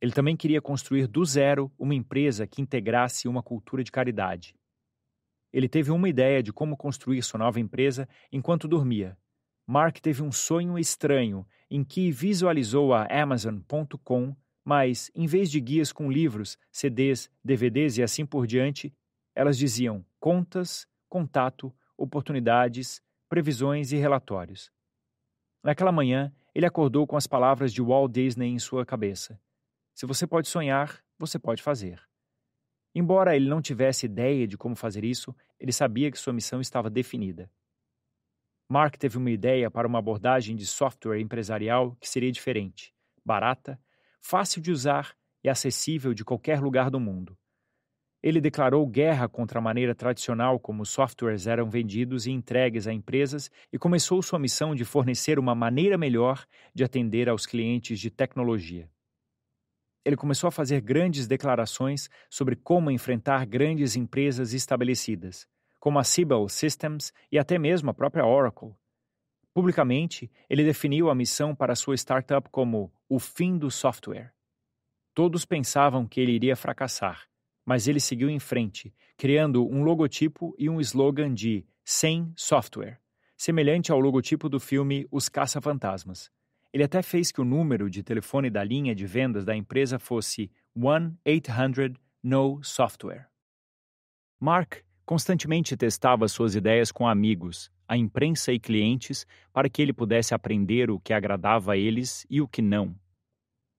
Ele 0.00 0.12
também 0.12 0.36
queria 0.36 0.60
construir 0.60 1.06
do 1.06 1.24
zero 1.24 1.72
uma 1.78 1.94
empresa 1.94 2.46
que 2.46 2.62
integrasse 2.62 3.26
uma 3.26 3.42
cultura 3.42 3.82
de 3.82 3.90
caridade. 3.90 4.54
Ele 5.52 5.68
teve 5.68 5.90
uma 5.90 6.08
ideia 6.08 6.42
de 6.42 6.52
como 6.52 6.76
construir 6.76 7.22
sua 7.22 7.38
nova 7.38 7.58
empresa 7.58 8.08
enquanto 8.30 8.68
dormia. 8.68 9.16
Mark 9.66 9.98
teve 9.98 10.22
um 10.22 10.32
sonho 10.32 10.78
estranho 10.78 11.46
em 11.70 11.82
que 11.84 12.10
visualizou 12.10 12.94
a 12.94 13.06
Amazon.com 13.10 14.36
mas, 14.68 15.10
em 15.14 15.26
vez 15.26 15.50
de 15.50 15.62
guias 15.62 15.94
com 15.94 16.12
livros, 16.12 16.58
CDs, 16.70 17.30
DVDs 17.42 17.96
e 17.96 18.02
assim 18.02 18.26
por 18.26 18.46
diante, 18.46 18.94
elas 19.34 19.56
diziam 19.56 20.04
contas, 20.20 20.86
contato, 21.08 21.74
oportunidades, 21.96 23.00
previsões 23.30 23.92
e 23.92 23.96
relatórios. 23.96 24.70
Naquela 25.64 25.90
manhã, 25.90 26.30
ele 26.54 26.66
acordou 26.66 27.06
com 27.06 27.16
as 27.16 27.26
palavras 27.26 27.72
de 27.72 27.80
Walt 27.80 28.12
Disney 28.12 28.48
em 28.48 28.58
sua 28.58 28.84
cabeça. 28.84 29.40
Se 29.94 30.04
você 30.04 30.26
pode 30.26 30.48
sonhar, 30.48 31.02
você 31.18 31.38
pode 31.38 31.62
fazer. 31.62 32.06
Embora 32.94 33.34
ele 33.34 33.48
não 33.48 33.62
tivesse 33.62 34.04
ideia 34.04 34.46
de 34.46 34.58
como 34.58 34.76
fazer 34.76 35.02
isso, 35.02 35.34
ele 35.58 35.72
sabia 35.72 36.10
que 36.10 36.18
sua 36.18 36.34
missão 36.34 36.60
estava 36.60 36.90
definida. 36.90 37.50
Mark 38.68 38.98
teve 38.98 39.16
uma 39.16 39.30
ideia 39.30 39.70
para 39.70 39.88
uma 39.88 40.00
abordagem 40.00 40.54
de 40.54 40.66
software 40.66 41.22
empresarial 41.22 41.96
que 41.96 42.06
seria 42.06 42.30
diferente, 42.30 42.94
barata 43.24 43.80
fácil 44.20 44.60
de 44.60 44.70
usar 44.70 45.14
e 45.42 45.48
acessível 45.48 46.12
de 46.12 46.24
qualquer 46.24 46.60
lugar 46.60 46.90
do 46.90 47.00
mundo. 47.00 47.36
Ele 48.20 48.40
declarou 48.40 48.84
guerra 48.86 49.28
contra 49.28 49.60
a 49.60 49.62
maneira 49.62 49.94
tradicional 49.94 50.58
como 50.58 50.84
softwares 50.84 51.46
eram 51.46 51.70
vendidos 51.70 52.26
e 52.26 52.32
entregues 52.32 52.88
a 52.88 52.92
empresas 52.92 53.48
e 53.72 53.78
começou 53.78 54.20
sua 54.22 54.40
missão 54.40 54.74
de 54.74 54.84
fornecer 54.84 55.38
uma 55.38 55.54
maneira 55.54 55.96
melhor 55.96 56.44
de 56.74 56.82
atender 56.82 57.28
aos 57.28 57.46
clientes 57.46 58.00
de 58.00 58.10
tecnologia. 58.10 58.90
Ele 60.04 60.16
começou 60.16 60.48
a 60.48 60.50
fazer 60.50 60.80
grandes 60.80 61.26
declarações 61.28 62.08
sobre 62.28 62.56
como 62.56 62.90
enfrentar 62.90 63.46
grandes 63.46 63.94
empresas 63.94 64.52
estabelecidas, 64.52 65.46
como 65.78 65.98
a 65.98 66.04
Siebel 66.04 66.48
Systems 66.48 67.12
e 67.30 67.38
até 67.38 67.56
mesmo 67.58 67.90
a 67.90 67.94
própria 67.94 68.26
Oracle. 68.26 68.74
Publicamente, 69.58 70.30
ele 70.48 70.62
definiu 70.62 71.10
a 71.10 71.14
missão 71.16 71.52
para 71.52 71.74
sua 71.74 71.96
startup 71.96 72.48
como 72.48 72.92
o 73.08 73.18
fim 73.18 73.58
do 73.58 73.72
software. 73.72 74.32
Todos 75.12 75.44
pensavam 75.44 76.06
que 76.06 76.20
ele 76.20 76.30
iria 76.30 76.54
fracassar, 76.54 77.28
mas 77.66 77.88
ele 77.88 77.98
seguiu 77.98 78.30
em 78.30 78.38
frente, 78.38 78.94
criando 79.16 79.68
um 79.68 79.82
logotipo 79.82 80.54
e 80.56 80.70
um 80.70 80.80
slogan 80.80 81.34
de 81.34 81.66
sem 81.84 82.32
software, 82.36 83.00
semelhante 83.36 83.90
ao 83.90 83.98
logotipo 83.98 84.48
do 84.48 84.60
filme 84.60 85.08
Os 85.10 85.28
Caça-Fantasmas. 85.28 86.30
Ele 86.72 86.84
até 86.84 87.02
fez 87.02 87.32
que 87.32 87.40
o 87.40 87.44
número 87.44 87.90
de 87.90 88.04
telefone 88.04 88.50
da 88.50 88.62
linha 88.62 88.94
de 88.94 89.06
vendas 89.06 89.44
da 89.44 89.56
empresa 89.56 89.98
fosse 89.98 90.52
1-800-NO-SOFTWARE. 90.76 93.26
Mark 94.38 94.84
constantemente 95.04 95.76
testava 95.76 96.28
suas 96.28 96.54
ideias 96.54 96.92
com 96.92 97.08
amigos, 97.08 97.72
a 97.88 97.96
imprensa 97.96 98.52
e 98.52 98.60
clientes 98.60 99.26
para 99.52 99.68
que 99.68 99.80
ele 99.80 99.92
pudesse 99.92 100.34
aprender 100.34 100.90
o 100.90 101.00
que 101.00 101.14
agradava 101.14 101.72
a 101.72 101.76
eles 101.76 102.26
e 102.28 102.40
o 102.40 102.46
que 102.46 102.60
não. 102.60 102.94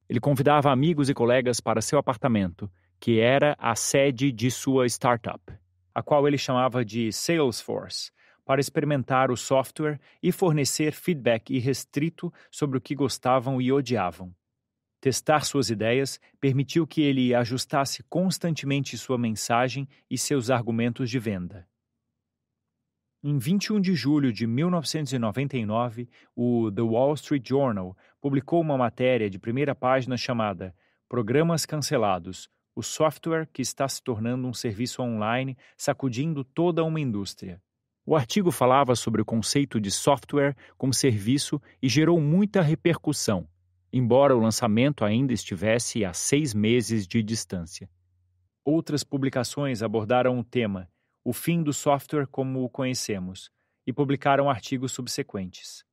Ele 0.09 0.19
convidava 0.19 0.71
amigos 0.71 1.07
e 1.07 1.13
colegas 1.13 1.59
para 1.59 1.81
seu 1.81 1.99
apartamento, 1.99 2.69
que 2.99 3.19
era 3.19 3.55
a 3.59 3.75
sede 3.75 4.31
de 4.31 4.49
sua 4.49 4.87
startup, 4.87 5.53
a 5.93 6.01
qual 6.01 6.27
ele 6.27 6.37
chamava 6.37 6.83
de 6.83 7.11
Salesforce, 7.11 8.11
para 8.43 8.59
experimentar 8.59 9.29
o 9.29 9.37
software 9.37 9.99
e 10.23 10.31
fornecer 10.31 10.91
feedback 10.91 11.53
irrestrito 11.53 12.33
sobre 12.49 12.79
o 12.79 12.81
que 12.81 12.95
gostavam 12.95 13.61
e 13.61 13.71
odiavam. 13.71 14.33
Testar 14.99 15.45
suas 15.45 15.69
ideias 15.69 16.19
permitiu 16.41 16.87
que 16.87 17.01
ele 17.01 17.35
ajustasse 17.35 18.03
constantemente 18.09 18.97
sua 18.97 19.19
mensagem 19.19 19.87
e 20.09 20.17
seus 20.17 20.49
argumentos 20.49 21.09
de 21.11 21.19
venda. 21.19 21.68
Em 23.21 23.37
21 23.37 23.81
de 23.81 23.93
julho 23.95 24.31
de 24.31 24.47
1999, 24.47 26.07
o 26.35 26.71
The 26.71 26.81
Wall 26.81 27.13
Street 27.15 27.47
Journal 27.47 27.97
publicou 28.21 28.61
uma 28.61 28.77
matéria 28.77 29.29
de 29.29 29.37
primeira 29.37 29.75
página 29.75 30.15
chamada 30.15 30.73
Programas 31.07 31.65
Cancelados 31.65 32.49
o 32.79 32.81
software 32.81 33.45
que 33.51 33.61
está 33.61 33.89
se 33.89 34.01
tornando 34.01 34.47
um 34.47 34.53
serviço 34.53 35.01
online 35.01 35.57
sacudindo 35.75 36.45
toda 36.45 36.81
uma 36.81 36.99
indústria. 36.99 37.61
O 38.05 38.15
artigo 38.15 38.51
falava 38.51 38.95
sobre 38.95 39.21
o 39.21 39.25
conceito 39.25 39.81
de 39.81 39.91
software 39.91 40.55
como 40.77 40.93
serviço 40.93 41.61
e 41.81 41.89
gerou 41.89 42.21
muita 42.21 42.61
repercussão, 42.61 43.45
embora 43.91 44.33
o 44.33 44.39
lançamento 44.39 45.03
ainda 45.03 45.33
estivesse 45.33 46.05
a 46.05 46.13
seis 46.13 46.53
meses 46.53 47.05
de 47.05 47.21
distância. 47.21 47.89
Outras 48.63 49.03
publicações 49.03 49.83
abordaram 49.83 50.39
o 50.39 50.43
tema, 50.43 50.89
o 51.23 51.33
fim 51.33 51.61
do 51.61 51.73
software 51.73 52.27
como 52.27 52.63
o 52.63 52.69
conhecemos, 52.69 53.51
e 53.85 53.93
publicaram 53.93 54.49
artigos 54.49 54.91
subsequentes. 54.91 55.83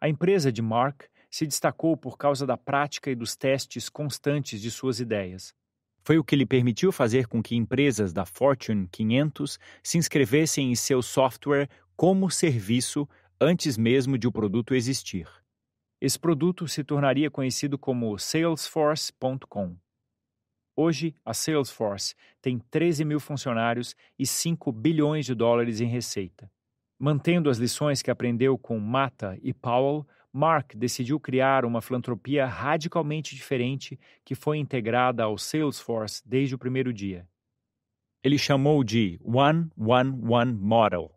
A 0.00 0.08
empresa 0.08 0.52
de 0.52 0.60
Mark 0.60 1.04
se 1.30 1.46
destacou 1.46 1.96
por 1.96 2.18
causa 2.18 2.46
da 2.46 2.56
prática 2.56 3.10
e 3.10 3.14
dos 3.14 3.36
testes 3.36 3.88
constantes 3.88 4.60
de 4.60 4.70
suas 4.70 5.00
ideias, 5.00 5.54
foi 6.04 6.18
o 6.18 6.24
que 6.24 6.34
lhe 6.34 6.44
permitiu 6.44 6.90
fazer 6.90 7.28
com 7.28 7.42
que 7.42 7.54
empresas 7.54 8.12
da 8.12 8.26
Fortune 8.26 8.88
500 8.90 9.58
se 9.82 9.98
inscrevessem 9.98 10.72
em 10.72 10.74
seu 10.74 11.00
software 11.00 11.68
como 11.96 12.30
serviço 12.30 13.08
antes 13.40 13.76
mesmo 13.76 14.18
de 14.18 14.26
o 14.26 14.32
produto 14.32 14.74
existir. 14.74 15.28
Esse 16.00 16.18
produto 16.18 16.66
se 16.66 16.82
tornaria 16.82 17.30
conhecido 17.30 17.78
como 17.78 18.18
Salesforce.com. 18.18 19.76
Hoje, 20.74 21.14
a 21.24 21.34
Salesforce 21.34 22.14
tem 22.40 22.58
13 22.58 23.04
mil 23.04 23.20
funcionários 23.20 23.94
e 24.18 24.26
5 24.26 24.72
bilhões 24.72 25.26
de 25.26 25.34
dólares 25.34 25.80
em 25.80 25.86
receita. 25.86 26.50
Mantendo 26.98 27.50
as 27.50 27.58
lições 27.58 28.00
que 28.00 28.10
aprendeu 28.10 28.56
com 28.56 28.78
Mata 28.78 29.38
e 29.42 29.52
Powell, 29.52 30.06
Mark 30.32 30.74
decidiu 30.74 31.20
criar 31.20 31.66
uma 31.66 31.82
filantropia 31.82 32.46
radicalmente 32.46 33.34
diferente 33.34 34.00
que 34.24 34.34
foi 34.34 34.56
integrada 34.56 35.24
ao 35.24 35.36
Salesforce 35.36 36.22
desde 36.24 36.54
o 36.54 36.58
primeiro 36.58 36.92
dia. 36.92 37.28
Ele 38.24 38.38
chamou 38.38 38.82
de 38.82 39.20
One 39.22 39.68
One 39.76 40.18
One 40.26 40.52
Model. 40.54 41.12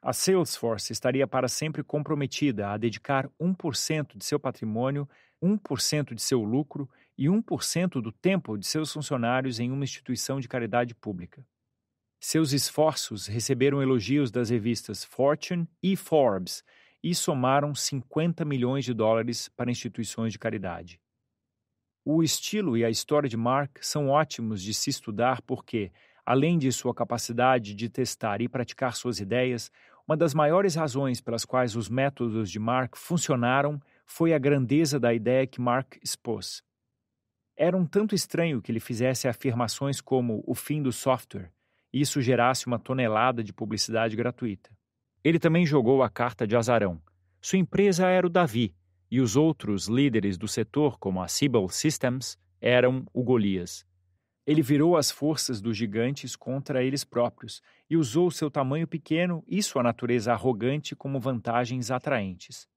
A 0.00 0.12
Salesforce 0.12 0.92
estaria 0.92 1.26
para 1.26 1.48
sempre 1.48 1.82
comprometida 1.82 2.70
a 2.70 2.76
dedicar 2.78 3.28
1% 3.38 4.16
de 4.16 4.24
seu 4.24 4.38
patrimônio, 4.38 5.06
1% 5.42 6.14
de 6.14 6.22
seu 6.22 6.42
lucro 6.42 6.88
e 7.16 7.26
1% 7.26 8.00
do 8.00 8.12
tempo 8.12 8.56
de 8.58 8.66
seus 8.66 8.92
funcionários 8.92 9.58
em 9.58 9.70
uma 9.70 9.84
instituição 9.84 10.40
de 10.40 10.48
caridade 10.48 10.94
pública. 10.94 11.44
Seus 12.20 12.52
esforços 12.52 13.26
receberam 13.26 13.82
elogios 13.82 14.30
das 14.30 14.50
revistas 14.50 15.04
Fortune 15.04 15.68
e 15.82 15.96
Forbes 15.96 16.64
e 17.02 17.14
somaram 17.14 17.74
50 17.74 18.44
milhões 18.44 18.84
de 18.84 18.92
dólares 18.92 19.48
para 19.48 19.70
instituições 19.70 20.32
de 20.32 20.38
caridade. 20.38 21.00
O 22.04 22.22
estilo 22.22 22.76
e 22.76 22.84
a 22.84 22.90
história 22.90 23.28
de 23.28 23.36
Mark 23.36 23.78
são 23.80 24.08
ótimos 24.08 24.62
de 24.62 24.72
se 24.72 24.90
estudar 24.90 25.42
porque, 25.42 25.92
além 26.24 26.58
de 26.58 26.70
sua 26.72 26.94
capacidade 26.94 27.74
de 27.74 27.88
testar 27.88 28.40
e 28.40 28.48
praticar 28.48 28.94
suas 28.94 29.20
ideias, 29.20 29.70
uma 30.06 30.16
das 30.16 30.32
maiores 30.32 30.74
razões 30.74 31.20
pelas 31.20 31.44
quais 31.44 31.74
os 31.74 31.88
métodos 31.88 32.50
de 32.50 32.58
Mark 32.58 32.96
funcionaram 32.96 33.80
foi 34.04 34.32
a 34.32 34.38
grandeza 34.38 35.00
da 35.00 35.12
ideia 35.12 35.46
que 35.46 35.60
Mark 35.60 35.96
expôs. 36.02 36.65
Era 37.56 37.76
um 37.76 37.86
tanto 37.86 38.14
estranho 38.14 38.60
que 38.60 38.70
ele 38.70 38.80
fizesse 38.80 39.26
afirmações 39.26 40.00
como 40.00 40.42
o 40.46 40.54
fim 40.54 40.82
do 40.82 40.92
software 40.92 41.50
e 41.96 42.00
isso 42.02 42.20
gerasse 42.20 42.66
uma 42.66 42.78
tonelada 42.78 43.42
de 43.42 43.54
publicidade 43.54 44.14
gratuita. 44.14 44.70
Ele 45.24 45.38
também 45.38 45.64
jogou 45.64 46.02
a 46.02 46.10
carta 46.10 46.46
de 46.46 46.54
azarão. 46.54 47.00
Sua 47.40 47.58
empresa 47.58 48.06
era 48.06 48.26
o 48.26 48.30
Davi, 48.30 48.74
e 49.10 49.18
os 49.18 49.34
outros 49.34 49.86
líderes 49.86 50.36
do 50.36 50.46
setor, 50.46 50.98
como 50.98 51.22
a 51.22 51.28
Siebel 51.28 51.66
Systems, 51.70 52.38
eram 52.60 53.06
o 53.14 53.22
Golias. 53.22 53.86
Ele 54.46 54.60
virou 54.60 54.94
as 54.94 55.10
forças 55.10 55.60
dos 55.62 55.74
gigantes 55.74 56.36
contra 56.36 56.84
eles 56.84 57.02
próprios 57.02 57.62
e 57.88 57.96
usou 57.96 58.30
seu 58.30 58.50
tamanho 58.50 58.86
pequeno 58.86 59.42
e 59.46 59.62
sua 59.62 59.82
natureza 59.82 60.34
arrogante 60.34 60.94
como 60.94 61.18
vantagens 61.18 61.90
atraentes. 61.90 62.68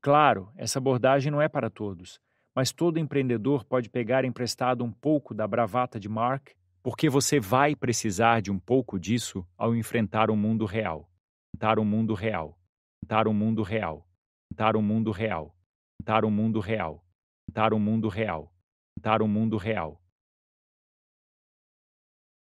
Claro, 0.00 0.50
essa 0.56 0.78
abordagem 0.78 1.30
não 1.30 1.42
é 1.42 1.48
para 1.48 1.68
todos, 1.68 2.18
mas 2.54 2.72
todo 2.72 2.98
empreendedor 2.98 3.64
pode 3.64 3.88
pegar 3.88 4.24
emprestado 4.24 4.84
um 4.84 4.92
pouco 4.92 5.34
da 5.34 5.46
bravata 5.46 5.98
de 5.98 6.08
Mark, 6.08 6.50
porque 6.82 7.08
você 7.08 7.40
vai 7.40 7.74
precisar 7.74 8.42
de 8.42 8.50
um 8.50 8.58
pouco 8.58 8.98
disso 8.98 9.46
ao 9.56 9.74
enfrentar 9.74 10.30
o 10.30 10.36
mundo 10.36 10.66
real. 10.66 11.08
Tentar 11.52 11.78
o 11.78 11.84
mundo 11.84 12.14
real, 12.14 12.58
tentar 13.00 13.28
o 13.28 13.32
mundo 13.32 13.62
real, 13.62 14.06
tentar 14.48 14.76
o 14.76 14.82
mundo 14.82 15.10
real, 15.10 15.54
tentar 15.98 16.24
o 16.24 16.30
mundo 16.30 16.60
real, 16.60 17.04
tentar 17.46 17.72
o 17.74 17.78
mundo 17.78 18.08
real, 18.08 18.52
tentar 18.94 19.22
o 19.22 19.28
mundo 19.28 19.56
real. 19.56 20.02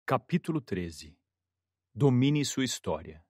Capítulo 0.07 0.61
13 0.61 1.17
Domine 1.95 2.45
sua 2.45 2.65
história. 2.65 3.25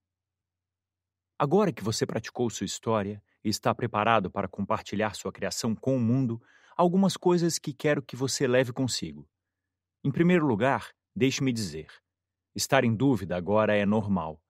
Agora 1.39 1.73
que 1.73 1.83
você 1.83 2.05
praticou 2.05 2.51
sua 2.51 2.67
história 2.67 3.23
e 3.43 3.49
está 3.49 3.75
preparado 3.75 4.31
para 4.31 4.47
compartilhar 4.47 5.15
sua 5.15 5.33
criação 5.33 5.75
com 5.75 5.97
o 5.97 6.01
mundo, 6.01 6.43
algumas 6.81 7.15
coisas 7.15 7.59
que 7.59 7.75
quero 7.75 8.03
que 8.03 8.17
você 8.17 8.49
leve 8.49 8.73
consigo. 8.73 9.29
Em 10.03 10.11
primeiro 10.11 10.47
lugar, 10.47 10.91
deixe-me 11.15 11.53
dizer: 11.53 11.93
estar 12.55 12.85
em 12.85 12.97
dúvida 12.97 13.37
agora 13.37 13.77
é 13.77 13.85
normal. 13.85 14.43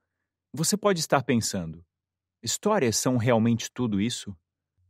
Você 0.54 0.76
pode 0.76 1.00
estar 1.00 1.24
pensando: 1.24 1.84
histórias 2.40 2.96
são 2.96 3.16
realmente 3.16 3.68
tudo 3.72 4.00
isso? 4.00 4.36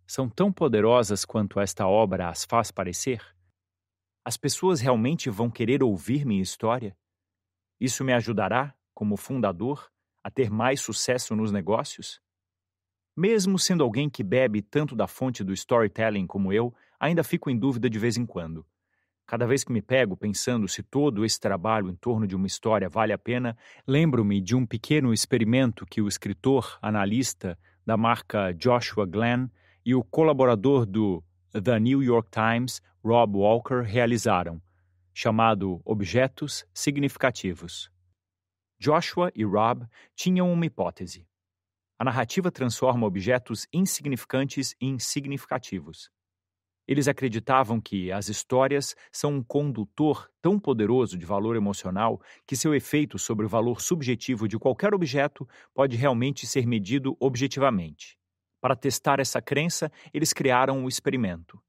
São 0.07 0.29
tão 0.29 0.53
poderosas 0.53 1.25
quanto 1.25 1.59
esta 1.59 1.87
obra 1.87 2.29
as 2.29 2.45
faz 2.45 2.71
parecer? 2.71 3.25
As 4.23 4.37
pessoas 4.37 4.83
realmente 4.83 5.31
vão 5.31 5.51
querer 5.51 5.83
ouvir 5.83 6.27
minha 6.27 6.43
história? 6.43 6.95
Isso 7.81 8.05
me 8.05 8.13
ajudará, 8.13 8.77
como 8.93 9.17
fundador, 9.17 9.91
a 10.23 10.31
ter 10.31 10.51
mais 10.51 10.83
sucesso 10.83 11.35
nos 11.35 11.51
negócios? 11.51 12.21
Mesmo 13.17 13.59
sendo 13.59 13.83
alguém 13.83 14.09
que 14.09 14.23
bebe 14.23 14.63
tanto 14.63 14.95
da 14.95 15.07
fonte 15.07 15.43
do 15.43 15.53
storytelling 15.53 16.27
como 16.27 16.53
eu, 16.53 16.75
ainda 16.99 17.25
fico 17.25 17.51
em 17.51 17.59
dúvida 17.59 17.91
de 17.91 17.99
vez 17.99 18.17
em 18.17 18.25
quando. 18.25 18.65
Cada 19.27 19.47
vez 19.47 19.63
que 19.63 19.73
me 19.73 19.81
pego 19.81 20.17
pensando 20.17 20.67
se 20.67 20.83
todo 20.83 21.25
esse 21.25 21.39
trabalho 21.39 21.89
em 21.89 21.95
torno 21.95 22.27
de 22.27 22.35
uma 22.35 22.49
história 22.49 22.89
vale 22.89 23.13
a 23.13 23.19
pena, 23.19 23.57
lembro-me 23.87 24.41
de 24.41 24.57
um 24.57 24.67
pequeno 24.67 25.13
experimento 25.13 25.87
que 25.87 26.03
o 26.03 26.09
escritor, 26.09 26.79
analista 26.83 27.57
da 27.87 27.97
marca 27.97 28.53
Joshua 28.53 29.07
Glenn 29.07 29.47
e 29.87 29.95
o 29.95 30.03
colaborador 30.03 30.85
do 30.85 31.23
The 31.53 31.79
New 31.79 32.03
York 32.03 32.29
Times, 32.31 32.83
Rob 33.05 33.37
Walker, 33.37 33.83
realizaram, 33.83 34.61
chamado 35.15 35.81
Objetos 35.85 36.67
Significativos. 36.75 37.89
Joshua 38.81 39.31
e 39.35 39.45
Rob 39.45 39.87
tinham 40.17 40.53
uma 40.53 40.67
hipótese. 40.67 41.30
A 42.01 42.05
narrativa 42.05 42.51
transforma 42.51 43.07
objetos 43.07 43.67
insignificantes 43.71 44.75
em 44.81 44.99
significativos. 44.99 46.11
Eles 46.89 47.07
acreditavam 47.07 47.79
que 47.79 48.11
as 48.11 48.31
histórias 48.31 48.97
são 49.13 49.35
um 49.35 49.43
condutor 49.43 50.27
tão 50.41 50.59
poderoso 50.59 51.19
de 51.19 51.27
valor 51.27 51.57
emocional 51.57 52.19
que 52.47 52.57
seu 52.57 52.75
efeito 52.75 53.19
sobre 53.19 53.45
o 53.45 53.51
valor 53.51 53.83
subjetivo 53.83 54.49
de 54.49 54.59
qualquer 54.59 54.95
objeto 54.95 55.47
pode 55.75 55.95
realmente 55.95 56.47
ser 56.47 56.67
medido 56.67 57.15
objetivamente. 57.21 58.17
Para 58.63 58.75
testar 58.75 59.21
essa 59.21 59.43
crença, 59.43 59.93
eles 60.11 60.33
criaram 60.33 60.79
o 60.79 60.85
um 60.85 60.89
experimento. 60.89 61.63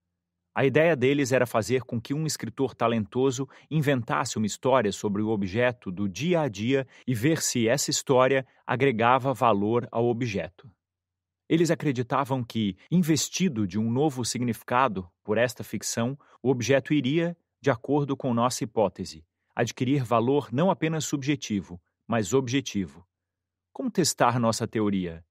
A 0.53 0.65
ideia 0.65 0.95
deles 0.97 1.31
era 1.31 1.45
fazer 1.45 1.83
com 1.83 1.99
que 1.99 2.13
um 2.13 2.27
escritor 2.27 2.75
talentoso 2.75 3.47
inventasse 3.69 4.37
uma 4.37 4.45
história 4.45 4.91
sobre 4.91 5.21
o 5.21 5.29
objeto 5.29 5.89
do 5.89 6.09
dia 6.09 6.41
a 6.41 6.49
dia 6.49 6.85
e 7.07 7.15
ver 7.15 7.41
se 7.41 7.69
essa 7.69 7.89
história 7.89 8.45
agregava 8.67 9.33
valor 9.33 9.87
ao 9.89 10.05
objeto. 10.07 10.69
Eles 11.47 11.71
acreditavam 11.71 12.43
que, 12.43 12.77
investido 12.89 13.65
de 13.65 13.79
um 13.79 13.89
novo 13.89 14.25
significado 14.25 15.09
por 15.23 15.37
esta 15.37 15.63
ficção, 15.63 16.17
o 16.43 16.49
objeto 16.49 16.93
iria, 16.93 17.35
de 17.61 17.69
acordo 17.69 18.17
com 18.17 18.33
nossa 18.33 18.63
hipótese, 18.63 19.25
adquirir 19.55 20.03
valor 20.03 20.49
não 20.51 20.69
apenas 20.69 21.05
subjetivo, 21.05 21.81
mas 22.07 22.33
objetivo. 22.33 23.05
Como 23.71 23.89
testar 23.89 24.39
nossa 24.39 24.67
teoria? 24.67 25.25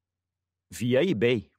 Via 0.70 1.02
eBay. 1.02 1.50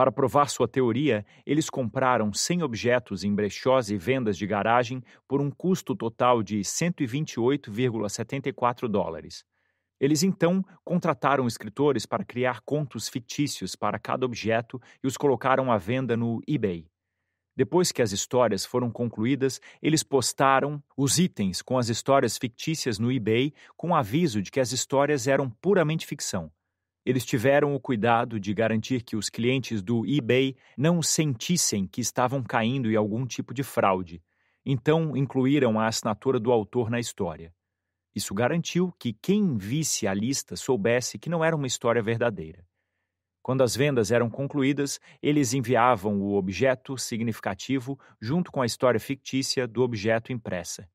Para 0.00 0.10
provar 0.10 0.48
sua 0.48 0.66
teoria, 0.66 1.26
eles 1.44 1.68
compraram 1.68 2.32
100 2.32 2.62
objetos 2.62 3.22
em 3.22 3.34
brechós 3.34 3.90
e 3.90 3.98
vendas 3.98 4.38
de 4.38 4.46
garagem 4.46 5.02
por 5.28 5.42
um 5.42 5.50
custo 5.50 5.94
total 5.94 6.42
de 6.42 6.60
128,74 6.60 8.88
dólares. 8.88 9.44
Eles 10.00 10.22
então 10.22 10.64
contrataram 10.82 11.46
escritores 11.46 12.06
para 12.06 12.24
criar 12.24 12.62
contos 12.62 13.10
fictícios 13.10 13.76
para 13.76 13.98
cada 13.98 14.24
objeto 14.24 14.80
e 15.04 15.06
os 15.06 15.18
colocaram 15.18 15.70
à 15.70 15.76
venda 15.76 16.16
no 16.16 16.40
eBay. 16.48 16.86
Depois 17.54 17.92
que 17.92 18.00
as 18.00 18.10
histórias 18.10 18.64
foram 18.64 18.90
concluídas, 18.90 19.60
eles 19.82 20.02
postaram 20.02 20.82
os 20.96 21.18
itens 21.18 21.60
com 21.60 21.76
as 21.76 21.90
histórias 21.90 22.38
fictícias 22.38 22.98
no 22.98 23.12
eBay 23.12 23.52
com 23.76 23.94
aviso 23.94 24.40
de 24.40 24.50
que 24.50 24.60
as 24.60 24.72
histórias 24.72 25.28
eram 25.28 25.50
puramente 25.50 26.06
ficção. 26.06 26.50
Eles 27.04 27.24
tiveram 27.24 27.74
o 27.74 27.80
cuidado 27.80 28.38
de 28.38 28.52
garantir 28.52 29.02
que 29.02 29.16
os 29.16 29.30
clientes 29.30 29.82
do 29.82 30.04
eBay 30.06 30.54
não 30.76 31.02
sentissem 31.02 31.86
que 31.86 32.00
estavam 32.00 32.42
caindo 32.42 32.90
em 32.90 32.96
algum 32.96 33.26
tipo 33.26 33.54
de 33.54 33.62
fraude. 33.62 34.22
Então, 34.64 35.16
incluíram 35.16 35.80
a 35.80 35.86
assinatura 35.86 36.38
do 36.38 36.52
autor 36.52 36.90
na 36.90 37.00
história. 37.00 37.54
Isso 38.14 38.34
garantiu 38.34 38.92
que 38.98 39.12
quem 39.14 39.56
visse 39.56 40.06
a 40.06 40.12
lista 40.12 40.56
soubesse 40.56 41.18
que 41.18 41.30
não 41.30 41.42
era 41.42 41.56
uma 41.56 41.66
história 41.66 42.02
verdadeira. 42.02 42.64
Quando 43.42 43.62
as 43.62 43.74
vendas 43.74 44.10
eram 44.10 44.28
concluídas, 44.28 45.00
eles 45.22 45.54
enviavam 45.54 46.20
o 46.20 46.34
objeto 46.34 46.98
significativo 46.98 47.98
junto 48.20 48.52
com 48.52 48.60
a 48.60 48.66
história 48.66 49.00
fictícia 49.00 49.66
do 49.66 49.82
objeto 49.82 50.32
impressa. 50.32 50.86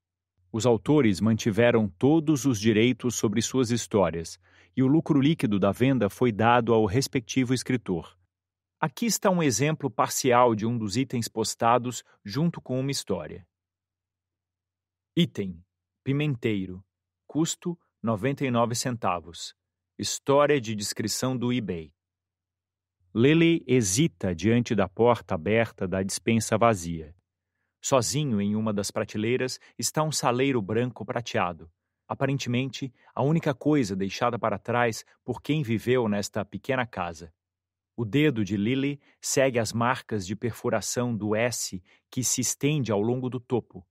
Os 0.57 0.65
autores 0.65 1.19
mantiveram 1.19 1.85
todos 1.85 2.45
os 2.45 2.61
direitos 2.61 3.15
sobre 3.15 3.41
suas 3.41 3.71
histórias, 3.71 4.39
e 4.73 4.81
o 4.81 4.87
lucro 4.87 5.19
líquido 5.19 5.59
da 5.59 5.73
venda 5.73 6.09
foi 6.09 6.31
dado 6.31 6.73
ao 6.73 6.85
respectivo 6.85 7.53
escritor. 7.53 8.17
Aqui 8.79 9.05
está 9.05 9.29
um 9.29 9.43
exemplo 9.43 9.91
parcial 9.91 10.55
de 10.55 10.65
um 10.65 10.77
dos 10.77 10.95
itens 10.95 11.27
postados 11.27 12.05
junto 12.23 12.61
com 12.61 12.79
uma 12.79 12.89
história. 12.89 13.45
Item: 15.13 15.61
Pimenteiro. 16.05 16.81
Custo: 17.27 17.77
99 18.01 18.75
centavos. 18.75 19.53
História 19.99 20.61
de 20.61 20.73
descrição 20.73 21.35
do 21.35 21.51
eBay. 21.51 21.93
Lily 23.13 23.61
hesita 23.67 24.33
diante 24.33 24.73
da 24.73 24.87
porta 24.87 25.35
aberta 25.35 25.85
da 25.85 26.01
dispensa 26.01 26.57
vazia. 26.57 27.13
Sozinho 27.87 28.41
em 28.41 28.55
uma 28.55 28.73
das 28.73 28.89
prateleiras 28.89 29.59
está 29.77 30.01
um 30.01 30.11
saleiro 30.11 30.59
branco 30.59 31.05
prateado. 31.05 31.69
Aparentemente, 32.07 32.91
a 33.13 33.21
única 33.21 33.53
coisa 33.53 33.95
deixada 33.95 34.39
para 34.39 34.57
trás 34.57 35.05
por 35.23 35.39
quem 35.39 35.61
viveu 35.61 36.09
nesta 36.09 36.43
pequena 36.43 36.87
casa. 36.87 37.31
O 37.95 38.03
dedo 38.03 38.43
de 38.43 38.57
Lily 38.57 38.99
segue 39.21 39.59
as 39.59 39.71
marcas 39.71 40.25
de 40.25 40.35
perfuração 40.35 41.15
do 41.15 41.35
S 41.35 41.79
que 42.09 42.23
se 42.23 42.41
estende 42.41 42.91
ao 42.91 43.03
longo 43.03 43.29
do 43.29 43.39
topo, 43.39 43.87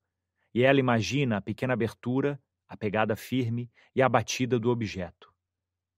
e 0.53 0.65
ela 0.65 0.81
imagina 0.81 1.37
a 1.37 1.41
pequena 1.41 1.75
abertura, 1.75 2.43
a 2.67 2.77
pegada 2.77 3.15
firme 3.15 3.71
e 3.95 4.03
a 4.03 4.09
batida 4.09 4.59
do 4.59 4.71
objeto. 4.71 5.33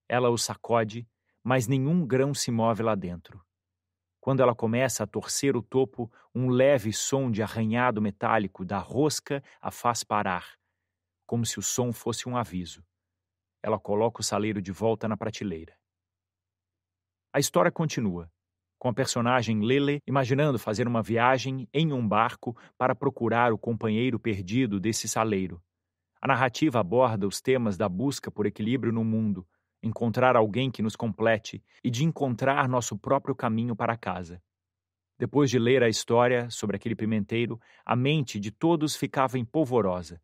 Ela 0.07 0.29
o 0.29 0.37
sacode, 0.37 1.09
mas 1.43 1.67
nenhum 1.67 2.07
grão 2.07 2.35
se 2.35 2.51
move 2.51 2.83
lá 2.83 2.95
dentro. 2.95 3.46
Quando 4.27 4.43
ela 4.43 4.57
começa 4.57 5.05
a 5.05 5.07
torcer 5.07 5.55
o 5.55 5.63
topo, 5.63 6.11
um 6.35 6.49
leve 6.49 6.93
som 6.93 7.31
de 7.31 7.45
arranhado 7.45 8.03
metálico 8.03 8.65
da 8.65 8.77
rosca 8.77 9.41
a 9.61 9.71
faz 9.71 10.03
parar 10.03 10.57
como 11.25 11.47
se 11.47 11.61
o 11.61 11.63
som 11.63 11.93
fosse 11.93 12.29
um 12.29 12.37
aviso. 12.37 12.85
Ela 13.63 13.79
coloca 13.79 14.21
o 14.21 14.25
saleiro 14.25 14.61
de 14.61 14.73
volta 14.73 15.07
na 15.07 15.17
prateleira. 15.17 15.79
A 17.33 17.39
história 17.39 17.71
continua, 17.71 18.29
com 18.81 18.89
a 18.89 18.93
personagem 18.93 19.61
Lele 19.61 20.01
imaginando 20.05 20.59
fazer 20.59 20.89
uma 20.89 21.05
viagem 21.05 21.69
em 21.73 21.93
um 21.93 22.07
barco 22.07 22.57
para 22.77 22.97
procurar 22.97 23.53
o 23.53 23.59
companheiro 23.59 24.19
perdido 24.19 24.81
desse 24.81 25.07
saleiro. 25.07 25.63
A 26.21 26.27
narrativa 26.27 26.81
aborda 26.81 27.29
os 27.29 27.41
temas 27.41 27.77
da 27.77 27.89
busca 27.89 28.29
por 28.29 28.45
equilíbrio 28.45 28.93
no 28.93 29.05
mundo, 29.05 29.47
encontrar 29.83 30.37
alguém 30.37 30.71
que 30.71 30.83
nos 30.83 30.97
complete 30.97 31.63
e 31.83 31.91
de 31.91 32.05
encontrar 32.05 32.69
nosso 32.69 32.99
próprio 32.99 33.35
caminho 33.35 33.77
para 33.77 33.97
casa. 33.97 34.43
Depois 35.19 35.51
de 35.51 35.59
ler 35.59 35.83
a 35.83 35.89
história 35.89 36.51
sobre 36.51 36.77
aquele 36.77 36.95
pimenteiro, 36.95 37.59
a 37.85 37.97
mente 37.97 38.39
de 38.39 38.51
todos 38.51 38.95
ficava 38.95 39.39
empolvorosa. 39.39 40.21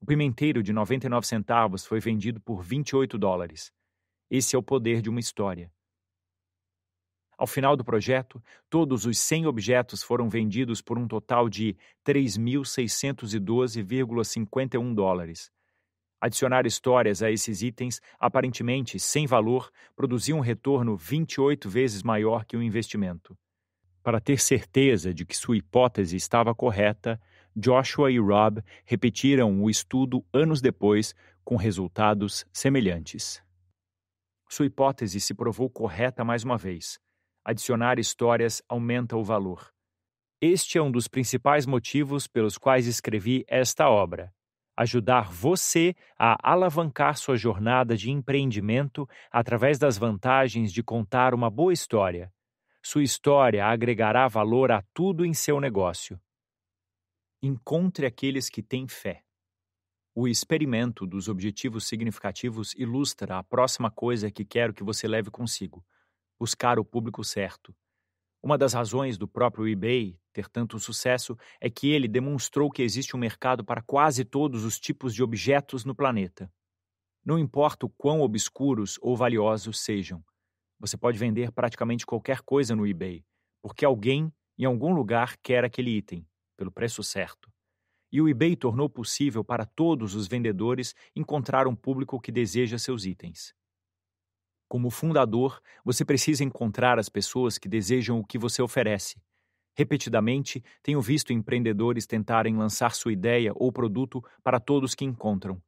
O 0.00 0.06
pimenteiro 0.06 0.62
de 0.62 0.72
99 0.72 1.26
centavos 1.26 1.86
foi 1.86 2.00
vendido 2.00 2.40
por 2.40 2.62
28 2.62 3.16
dólares. 3.16 3.72
Esse 4.28 4.56
é 4.56 4.58
o 4.58 4.62
poder 4.62 5.00
de 5.00 5.08
uma 5.08 5.20
história. 5.20 5.70
Ao 7.38 7.46
final 7.46 7.76
do 7.76 7.84
projeto, 7.84 8.42
todos 8.68 9.04
os 9.04 9.16
100 9.18 9.46
objetos 9.46 10.02
foram 10.02 10.28
vendidos 10.28 10.82
por 10.82 10.98
um 10.98 11.06
total 11.06 11.48
de 11.48 11.76
3.612,51 12.04 14.94
dólares. 14.94 15.52
Adicionar 16.20 16.66
histórias 16.66 17.22
a 17.22 17.30
esses 17.30 17.62
itens, 17.62 18.00
aparentemente 18.18 18.98
sem 18.98 19.26
valor, 19.26 19.70
produzia 19.94 20.34
um 20.34 20.40
retorno 20.40 20.96
28 20.96 21.68
vezes 21.68 22.02
maior 22.02 22.44
que 22.44 22.56
o 22.56 22.62
investimento. 22.62 23.36
Para 24.02 24.20
ter 24.20 24.40
certeza 24.40 25.12
de 25.12 25.26
que 25.26 25.36
sua 25.36 25.56
hipótese 25.56 26.16
estava 26.16 26.54
correta, 26.54 27.20
Joshua 27.54 28.10
e 28.10 28.18
Rob 28.18 28.62
repetiram 28.84 29.62
o 29.62 29.68
estudo 29.68 30.24
anos 30.32 30.60
depois 30.60 31.14
com 31.44 31.56
resultados 31.56 32.46
semelhantes. 32.52 33.42
Sua 34.48 34.66
hipótese 34.66 35.20
se 35.20 35.34
provou 35.34 35.68
correta 35.68 36.24
mais 36.24 36.44
uma 36.44 36.56
vez. 36.56 36.98
Adicionar 37.44 37.98
histórias 37.98 38.62
aumenta 38.68 39.16
o 39.16 39.24
valor. 39.24 39.72
Este 40.40 40.78
é 40.78 40.82
um 40.82 40.90
dos 40.90 41.08
principais 41.08 41.66
motivos 41.66 42.26
pelos 42.26 42.56
quais 42.56 42.86
escrevi 42.86 43.44
esta 43.48 43.88
obra. 43.88 44.32
Ajudar 44.76 45.30
você 45.30 45.94
a 46.18 46.36
alavancar 46.52 47.16
sua 47.16 47.36
jornada 47.36 47.96
de 47.96 48.10
empreendimento 48.10 49.08
através 49.30 49.78
das 49.78 49.96
vantagens 49.96 50.70
de 50.72 50.82
contar 50.82 51.32
uma 51.32 51.48
boa 51.48 51.72
história. 51.72 52.30
Sua 52.82 53.02
história 53.02 53.66
agregará 53.66 54.28
valor 54.28 54.70
a 54.70 54.82
tudo 54.92 55.24
em 55.24 55.32
seu 55.32 55.60
negócio. 55.60 56.20
Encontre 57.42 58.04
aqueles 58.06 58.50
que 58.50 58.62
têm 58.62 58.86
fé. 58.86 59.22
O 60.14 60.28
experimento 60.28 61.06
dos 61.06 61.28
objetivos 61.28 61.86
significativos 61.86 62.74
ilustra 62.74 63.38
a 63.38 63.42
próxima 63.42 63.90
coisa 63.90 64.30
que 64.30 64.44
quero 64.44 64.72
que 64.72 64.84
você 64.84 65.08
leve 65.08 65.30
consigo: 65.30 65.84
buscar 66.38 66.78
o 66.78 66.84
público 66.84 67.24
certo. 67.24 67.74
Uma 68.42 68.56
das 68.56 68.72
razões 68.72 69.18
do 69.18 69.26
próprio 69.26 69.66
eBay 69.66 70.18
ter 70.36 70.50
tanto 70.50 70.78
sucesso 70.78 71.34
é 71.58 71.70
que 71.70 71.90
ele 71.90 72.06
demonstrou 72.06 72.70
que 72.70 72.82
existe 72.82 73.16
um 73.16 73.18
mercado 73.18 73.64
para 73.64 73.80
quase 73.80 74.22
todos 74.22 74.64
os 74.64 74.78
tipos 74.78 75.14
de 75.14 75.22
objetos 75.22 75.82
no 75.82 75.94
planeta. 75.94 76.52
Não 77.24 77.38
importa 77.38 77.86
o 77.86 77.88
quão 77.88 78.20
obscuros 78.20 78.98
ou 79.00 79.16
valiosos 79.16 79.80
sejam, 79.80 80.22
você 80.78 80.94
pode 80.94 81.16
vender 81.16 81.50
praticamente 81.52 82.04
qualquer 82.04 82.42
coisa 82.42 82.76
no 82.76 82.86
eBay, 82.86 83.24
porque 83.62 83.82
alguém 83.82 84.30
em 84.58 84.66
algum 84.66 84.92
lugar 84.92 85.38
quer 85.38 85.64
aquele 85.64 85.96
item 85.96 86.28
pelo 86.54 86.70
preço 86.70 87.02
certo. 87.02 87.50
E 88.12 88.20
o 88.20 88.28
eBay 88.28 88.54
tornou 88.54 88.88
possível 88.88 89.42
para 89.42 89.64
todos 89.64 90.14
os 90.14 90.28
vendedores 90.28 90.94
encontrar 91.14 91.66
um 91.66 91.74
público 91.74 92.20
que 92.20 92.30
deseja 92.30 92.78
seus 92.78 93.06
itens. 93.06 93.54
Como 94.68 94.90
fundador, 94.90 95.60
você 95.82 96.04
precisa 96.04 96.44
encontrar 96.44 96.98
as 96.98 97.08
pessoas 97.08 97.56
que 97.56 97.68
desejam 97.68 98.18
o 98.18 98.24
que 98.24 98.38
você 98.38 98.60
oferece. 98.60 99.18
Repetidamente, 99.76 100.64
tenho 100.82 101.02
visto 101.02 101.34
empreendedores 101.34 102.06
tentarem 102.06 102.56
lançar 102.56 102.94
sua 102.94 103.12
ideia 103.12 103.52
ou 103.54 103.70
produto 103.70 104.24
para 104.42 104.58
todos 104.58 104.94
que 104.94 105.04
encontram. 105.04 105.60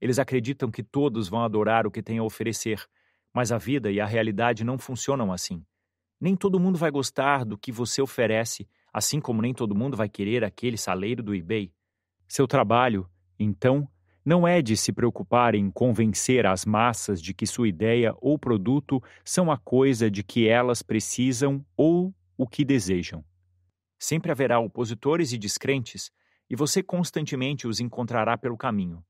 Eles 0.00 0.18
acreditam 0.18 0.68
que 0.68 0.82
todos 0.82 1.28
vão 1.28 1.44
adorar 1.44 1.86
o 1.86 1.90
que 1.90 2.02
tem 2.02 2.18
a 2.18 2.24
oferecer, 2.24 2.84
mas 3.32 3.52
a 3.52 3.58
vida 3.58 3.88
e 3.88 4.00
a 4.00 4.06
realidade 4.06 4.64
não 4.64 4.76
funcionam 4.76 5.32
assim. 5.32 5.64
Nem 6.20 6.34
todo 6.34 6.58
mundo 6.58 6.76
vai 6.76 6.90
gostar 6.90 7.44
do 7.44 7.56
que 7.56 7.70
você 7.70 8.02
oferece, 8.02 8.68
assim 8.92 9.20
como 9.20 9.40
nem 9.40 9.54
todo 9.54 9.76
mundo 9.76 9.96
vai 9.96 10.08
querer 10.08 10.42
aquele 10.42 10.76
saleiro 10.76 11.22
do 11.22 11.32
eBay. 11.32 11.72
Seu 12.26 12.48
trabalho, 12.48 13.08
então, 13.38 13.88
não 14.24 14.46
é 14.46 14.60
de 14.60 14.76
se 14.76 14.92
preocupar 14.92 15.54
em 15.54 15.70
convencer 15.70 16.46
as 16.46 16.64
massas 16.64 17.22
de 17.22 17.32
que 17.32 17.46
sua 17.46 17.68
ideia 17.68 18.12
ou 18.20 18.36
produto 18.36 19.00
são 19.24 19.52
a 19.52 19.56
coisa 19.56 20.10
de 20.10 20.24
que 20.24 20.48
elas 20.48 20.82
precisam 20.82 21.64
ou 21.76 22.12
o 22.36 22.44
que 22.44 22.64
desejam. 22.64 23.24
Sempre 24.02 24.32
haverá 24.32 24.58
opositores 24.58 25.32
e 25.32 25.38
descrentes, 25.38 26.10
e 26.50 26.56
você 26.56 26.82
constantemente 26.82 27.68
os 27.68 27.78
encontrará 27.78 28.36
pelo 28.36 28.56
caminho. 28.56 29.00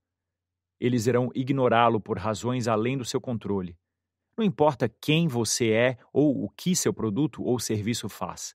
Eles 0.79 1.07
irão 1.07 1.31
ignorá-lo 1.35 1.99
por 1.99 2.19
razões 2.19 2.69
além 2.69 2.99
do 2.99 3.05
seu 3.07 3.19
controle. 3.19 3.75
Não 4.37 4.45
importa 4.45 4.91
quem 4.91 5.29
você 5.29 5.71
é 5.71 5.99
ou 6.13 6.45
o 6.45 6.51
que 6.51 6.77
seu 6.77 6.93
produto 6.93 7.43
ou 7.43 7.59
serviço 7.59 8.07
faz. 8.07 8.55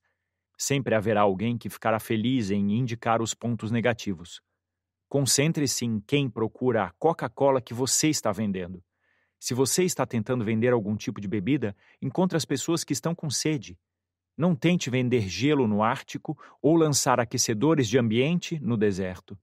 Sempre 0.56 0.94
haverá 0.94 1.22
alguém 1.22 1.58
que 1.58 1.72
ficará 1.72 2.00
feliz 2.00 2.52
em 2.52 2.72
indicar 2.78 3.20
os 3.20 3.34
pontos 3.34 3.72
negativos. 3.72 4.40
Concentre-se 5.10 5.86
em 5.86 6.00
quem 6.00 6.30
procura 6.30 6.84
a 6.84 6.92
Coca-Cola 7.00 7.60
que 7.60 7.74
você 7.74 8.10
está 8.10 8.32
vendendo. 8.32 8.84
Se 9.40 9.56
você 9.56 9.86
está 9.86 10.06
tentando 10.06 10.46
vender 10.46 10.72
algum 10.72 10.96
tipo 10.96 11.20
de 11.20 11.28
bebida, 11.28 11.76
encontre 12.00 12.38
as 12.38 12.46
pessoas 12.46 12.84
que 12.84 12.94
estão 12.94 13.16
com 13.16 13.28
sede. 13.28 13.76
Não 14.38 14.56
tente 14.56 14.90
vender 14.90 15.28
gelo 15.28 15.68
no 15.68 15.82
Ártico 15.82 16.38
ou 16.62 16.76
lançar 16.76 17.20
aquecedores 17.20 17.90
de 17.90 17.98
ambiente 17.98 18.60
no 18.60 18.78
deserto. 18.78 19.38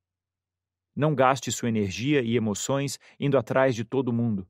Não 0.95 1.15
gaste 1.15 1.51
sua 1.51 1.69
energia 1.69 2.23
e 2.23 2.37
emoções 2.37 3.01
indo 3.19 3.37
atrás 3.37 3.75
de 3.75 3.85
todo 3.85 4.13
mundo. 4.13 4.49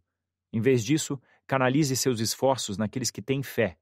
Em 0.52 0.60
vez 0.60 0.84
disso, 0.84 1.18
canalize 1.46 1.96
seus 1.96 2.20
esforços 2.20 2.76
naqueles 2.76 3.10
que 3.10 3.22
têm 3.22 3.42
fé. 3.42 3.78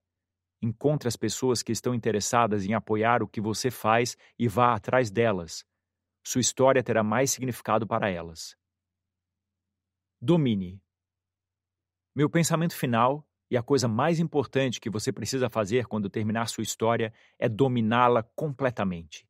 Encontre 0.62 1.08
as 1.08 1.16
pessoas 1.16 1.60
que 1.60 1.72
estão 1.72 1.92
interessadas 1.92 2.64
em 2.64 2.72
apoiar 2.72 3.22
o 3.22 3.28
que 3.28 3.40
você 3.40 3.68
faz 3.68 4.16
e 4.38 4.46
vá 4.46 4.74
atrás 4.74 5.10
delas 5.10 5.66
sua 6.24 6.40
história 6.40 6.82
terá 6.82 7.02
mais 7.02 7.32
significado 7.32 7.86
para 7.86 8.08
elas. 8.08 8.56
Domine. 10.20 10.80
Meu 12.14 12.30
pensamento 12.30 12.76
final 12.76 13.26
e 13.52 13.56
a 13.58 13.62
coisa 13.62 13.86
mais 13.86 14.18
importante 14.18 14.80
que 14.80 14.88
você 14.88 15.12
precisa 15.12 15.50
fazer 15.50 15.84
quando 15.84 16.08
terminar 16.08 16.48
sua 16.48 16.62
história 16.62 17.12
é 17.38 17.50
dominá-la 17.50 18.22
completamente. 18.34 19.26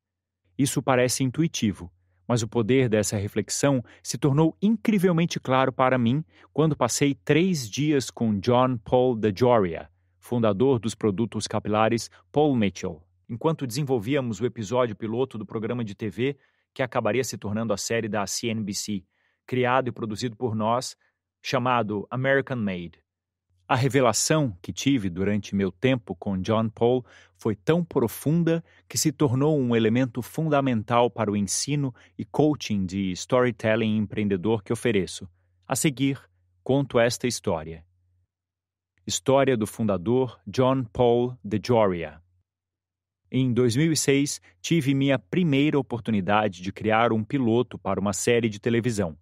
Isso 0.56 0.80
parece 0.80 1.24
intuitivo, 1.24 1.92
mas 2.28 2.40
o 2.40 2.46
poder 2.46 2.88
dessa 2.88 3.16
reflexão 3.16 3.82
se 4.00 4.16
tornou 4.16 4.56
incrivelmente 4.62 5.40
claro 5.40 5.72
para 5.72 5.98
mim 5.98 6.24
quando 6.52 6.76
passei 6.76 7.16
três 7.16 7.68
dias 7.68 8.12
com 8.12 8.38
John 8.38 8.78
Paul 8.78 9.16
DeJoria, 9.16 9.90
fundador 10.20 10.78
dos 10.78 10.94
produtos 10.94 11.48
capilares 11.48 12.08
Paul 12.30 12.54
Mitchell, 12.54 13.02
enquanto 13.28 13.66
desenvolvíamos 13.66 14.40
o 14.40 14.46
episódio 14.46 14.94
piloto 14.94 15.37
do 15.37 15.44
programa 15.44 15.85
de 15.85 15.96
TV 15.96 16.38
que 16.72 16.85
acabaria 16.85 17.24
se 17.24 17.37
tornando 17.37 17.72
a 17.72 17.76
série 17.76 18.08
da 18.08 18.24
CNBC, 18.24 19.04
criado 19.44 19.88
e 19.88 19.92
produzido 19.92 20.37
por 20.37 20.54
nós, 20.54 20.96
chamado 21.42 22.06
American 22.08 22.58
Made. 22.58 23.02
A 23.68 23.77
revelação 23.77 24.57
que 24.61 24.72
tive 24.72 25.09
durante 25.09 25.55
meu 25.55 25.70
tempo 25.70 26.14
com 26.14 26.37
John 26.37 26.68
Paul 26.68 27.05
foi 27.37 27.55
tão 27.55 27.85
profunda 27.85 28.62
que 28.88 28.98
se 28.98 29.11
tornou 29.11 29.59
um 29.59 29.75
elemento 29.75 30.20
fundamental 30.20 31.11
para 31.11 31.31
o 31.31 31.37
ensino 31.37 31.94
e 32.18 32.25
coaching 32.25 32.85
de 32.85 33.12
storytelling 33.12 33.96
empreendedor 33.96 34.62
que 34.62 34.72
ofereço. 34.72 35.29
A 35.66 35.75
seguir, 35.75 36.20
conto 36.62 36.98
esta 36.98 37.27
história. 37.27 37.85
História 39.07 39.57
do 39.57 39.66
fundador 39.66 40.38
John 40.46 40.85
Paul 40.85 41.37
DeJoria. 41.42 42.20
Em 43.31 43.53
2006, 43.53 44.40
tive 44.61 44.94
minha 44.94 45.18
primeira 45.18 45.79
oportunidade 45.79 46.61
de 46.61 46.70
criar 46.70 47.12
um 47.12 47.25
piloto 47.25 47.79
para 47.79 47.98
uma 47.98 48.12
série 48.12 48.48
de 48.48 48.61
televisão. 48.61 49.16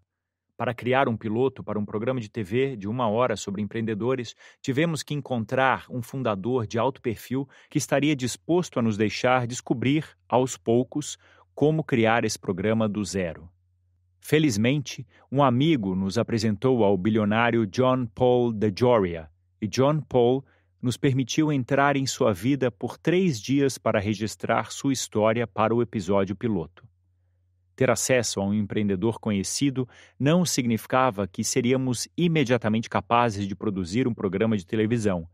Para 0.60 0.74
criar 0.74 1.08
um 1.08 1.16
piloto 1.16 1.64
para 1.64 1.78
um 1.78 1.86
programa 1.86 2.20
de 2.20 2.28
TV 2.28 2.76
de 2.76 2.86
uma 2.86 3.08
hora 3.08 3.34
sobre 3.34 3.62
empreendedores, 3.62 4.36
tivemos 4.60 5.02
que 5.02 5.14
encontrar 5.14 5.86
um 5.88 6.02
fundador 6.02 6.66
de 6.66 6.78
alto 6.78 7.00
perfil 7.00 7.48
que 7.70 7.78
estaria 7.78 8.14
disposto 8.14 8.78
a 8.78 8.82
nos 8.82 8.98
deixar 8.98 9.46
descobrir, 9.46 10.04
aos 10.28 10.58
poucos, 10.58 11.16
como 11.54 11.82
criar 11.82 12.26
esse 12.26 12.38
programa 12.38 12.86
do 12.86 13.02
zero. 13.02 13.48
Felizmente, 14.20 15.06
um 15.32 15.42
amigo 15.42 15.94
nos 15.94 16.18
apresentou 16.18 16.84
ao 16.84 16.94
bilionário 16.98 17.66
John 17.66 18.04
Paul 18.04 18.52
DeJoria, 18.52 19.30
e 19.62 19.66
John 19.66 20.02
Paul 20.02 20.44
nos 20.82 20.98
permitiu 20.98 21.50
entrar 21.50 21.96
em 21.96 22.06
sua 22.06 22.34
vida 22.34 22.70
por 22.70 22.98
três 22.98 23.40
dias 23.40 23.78
para 23.78 23.98
registrar 23.98 24.70
sua 24.70 24.92
história 24.92 25.46
para 25.46 25.74
o 25.74 25.80
episódio 25.80 26.36
piloto. 26.36 26.89
Ter 27.80 27.88
acesso 27.88 28.40
a 28.40 28.44
um 28.44 28.52
empreendedor 28.52 29.18
conhecido 29.18 29.88
não 30.18 30.44
significava 30.44 31.26
que 31.26 31.42
seríamos 31.42 32.06
imediatamente 32.14 32.90
capazes 32.90 33.48
de 33.48 33.56
produzir 33.56 34.06
um 34.06 34.12
programa 34.12 34.54
de 34.54 34.66
televisão, 34.66 35.26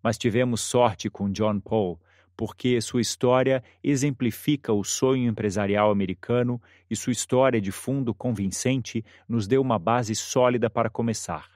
mas 0.00 0.16
tivemos 0.16 0.60
sorte 0.60 1.10
com 1.10 1.28
John 1.32 1.58
Paul, 1.58 2.00
porque 2.36 2.80
sua 2.80 3.00
história 3.00 3.60
exemplifica 3.82 4.72
o 4.72 4.84
sonho 4.84 5.28
empresarial 5.28 5.90
americano 5.90 6.62
e 6.88 6.94
sua 6.94 7.10
história 7.10 7.60
de 7.60 7.72
fundo 7.72 8.14
convincente 8.14 9.04
nos 9.28 9.48
deu 9.48 9.60
uma 9.60 9.76
base 9.76 10.14
sólida 10.14 10.70
para 10.70 10.88
começar. 10.88 11.50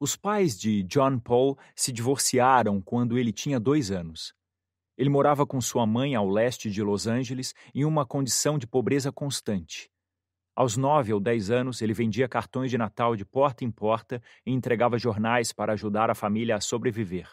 Os 0.00 0.16
pais 0.16 0.58
de 0.58 0.82
John 0.84 1.18
Paul 1.18 1.58
se 1.74 1.92
divorciaram 1.92 2.80
quando 2.80 3.18
ele 3.18 3.32
tinha 3.32 3.60
dois 3.60 3.90
anos. 3.90 4.34
Ele 4.96 5.10
morava 5.10 5.46
com 5.46 5.60
sua 5.60 5.86
mãe 5.86 6.14
ao 6.14 6.28
leste 6.28 6.70
de 6.70 6.82
Los 6.82 7.06
Angeles 7.06 7.54
em 7.74 7.84
uma 7.84 8.06
condição 8.06 8.56
de 8.58 8.66
pobreza 8.66 9.12
constante. 9.12 9.90
Aos 10.54 10.74
nove 10.76 11.12
ou 11.12 11.20
dez 11.20 11.50
anos, 11.50 11.82
ele 11.82 11.92
vendia 11.92 12.26
cartões 12.26 12.70
de 12.70 12.78
Natal 12.78 13.14
de 13.14 13.26
porta 13.26 13.62
em 13.62 13.70
porta 13.70 14.22
e 14.46 14.50
entregava 14.50 14.98
jornais 14.98 15.52
para 15.52 15.74
ajudar 15.74 16.10
a 16.10 16.14
família 16.14 16.56
a 16.56 16.60
sobreviver. 16.60 17.30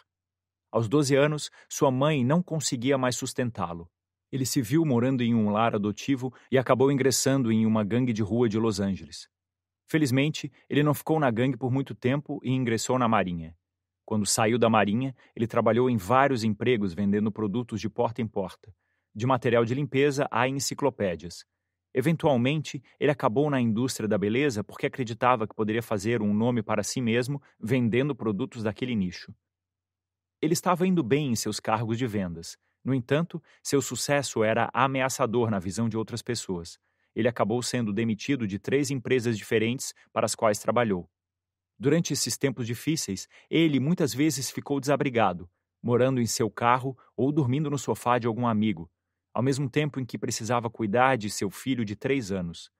Aos 0.70 0.88
doze 0.88 1.16
anos, 1.16 1.50
sua 1.68 1.90
mãe 1.90 2.22
não 2.22 2.42
conseguia 2.42 2.98
mais 2.98 3.16
sustentá-lo. 3.16 3.88
Ele 4.30 4.44
se 4.44 4.60
viu 4.60 4.84
morando 4.84 5.22
em 5.22 5.34
um 5.34 5.48
lar 5.48 5.74
adotivo 5.74 6.34
e 6.50 6.58
acabou 6.58 6.92
ingressando 6.92 7.50
em 7.50 7.64
uma 7.64 7.82
gangue 7.82 8.12
de 8.12 8.22
rua 8.22 8.46
de 8.48 8.58
Los 8.58 8.78
Angeles. 8.78 9.28
Felizmente, 9.86 10.52
ele 10.68 10.82
não 10.82 10.92
ficou 10.92 11.18
na 11.18 11.30
gangue 11.30 11.56
por 11.56 11.70
muito 11.70 11.94
tempo 11.94 12.40
e 12.42 12.50
ingressou 12.50 12.98
na 12.98 13.08
Marinha. 13.08 13.56
Quando 14.04 14.26
saiu 14.26 14.58
da 14.58 14.68
Marinha, 14.68 15.14
ele 15.34 15.46
trabalhou 15.46 15.88
em 15.88 15.96
vários 15.96 16.44
empregos 16.44 16.92
vendendo 16.92 17.32
produtos 17.32 17.80
de 17.80 17.88
porta 17.88 18.20
em 18.20 18.26
porta, 18.26 18.74
de 19.14 19.26
material 19.26 19.64
de 19.64 19.74
limpeza 19.74 20.28
a 20.30 20.48
enciclopédias. 20.48 21.44
Eventualmente, 21.92 22.82
ele 22.98 23.10
acabou 23.10 23.48
na 23.48 23.60
indústria 23.60 24.08
da 24.08 24.18
beleza 24.18 24.64
porque 24.64 24.86
acreditava 24.86 25.46
que 25.46 25.54
poderia 25.54 25.82
fazer 25.82 26.20
um 26.20 26.34
nome 26.34 26.62
para 26.62 26.82
si 26.82 27.00
mesmo 27.00 27.40
vendendo 27.58 28.14
produtos 28.14 28.62
daquele 28.62 28.94
nicho. 28.94 29.34
Ele 30.42 30.52
estava 30.52 30.86
indo 30.86 31.02
bem 31.02 31.30
em 31.30 31.36
seus 31.36 31.60
cargos 31.60 31.96
de 31.96 32.06
vendas. 32.06 32.58
No 32.84 32.92
entanto, 32.92 33.42
seu 33.62 33.80
sucesso 33.80 34.44
era 34.44 34.68
ameaçador 34.74 35.50
na 35.50 35.58
visão 35.58 35.88
de 35.88 35.96
outras 35.96 36.20
pessoas 36.20 36.78
ele 37.14 37.28
acabou 37.28 37.62
sendo 37.62 37.92
demitido 37.92 38.46
de 38.46 38.58
três 38.58 38.90
empresas 38.90 39.38
diferentes 39.38 39.94
para 40.12 40.26
as 40.26 40.34
quais 40.34 40.58
trabalhou. 40.58 41.08
Durante 41.78 42.12
esses 42.12 42.36
tempos 42.36 42.66
difíceis, 42.66 43.28
ele 43.50 43.80
muitas 43.80 44.14
vezes 44.14 44.50
ficou 44.50 44.78
desabrigado, 44.80 45.50
morando 45.82 46.20
em 46.20 46.26
seu 46.26 46.50
carro 46.50 46.96
ou 47.16 47.32
dormindo 47.32 47.68
no 47.68 47.78
sofá 47.78 48.18
de 48.18 48.26
algum 48.26 48.46
amigo, 48.46 48.90
ao 49.32 49.42
mesmo 49.42 49.68
tempo 49.68 49.98
em 50.00 50.04
que 50.04 50.16
precisava 50.16 50.70
cuidar 50.70 51.16
de 51.16 51.28
seu 51.28 51.50
filho 51.50 51.84
de 51.84 51.96
três 51.96 52.30
anos. 52.30 52.70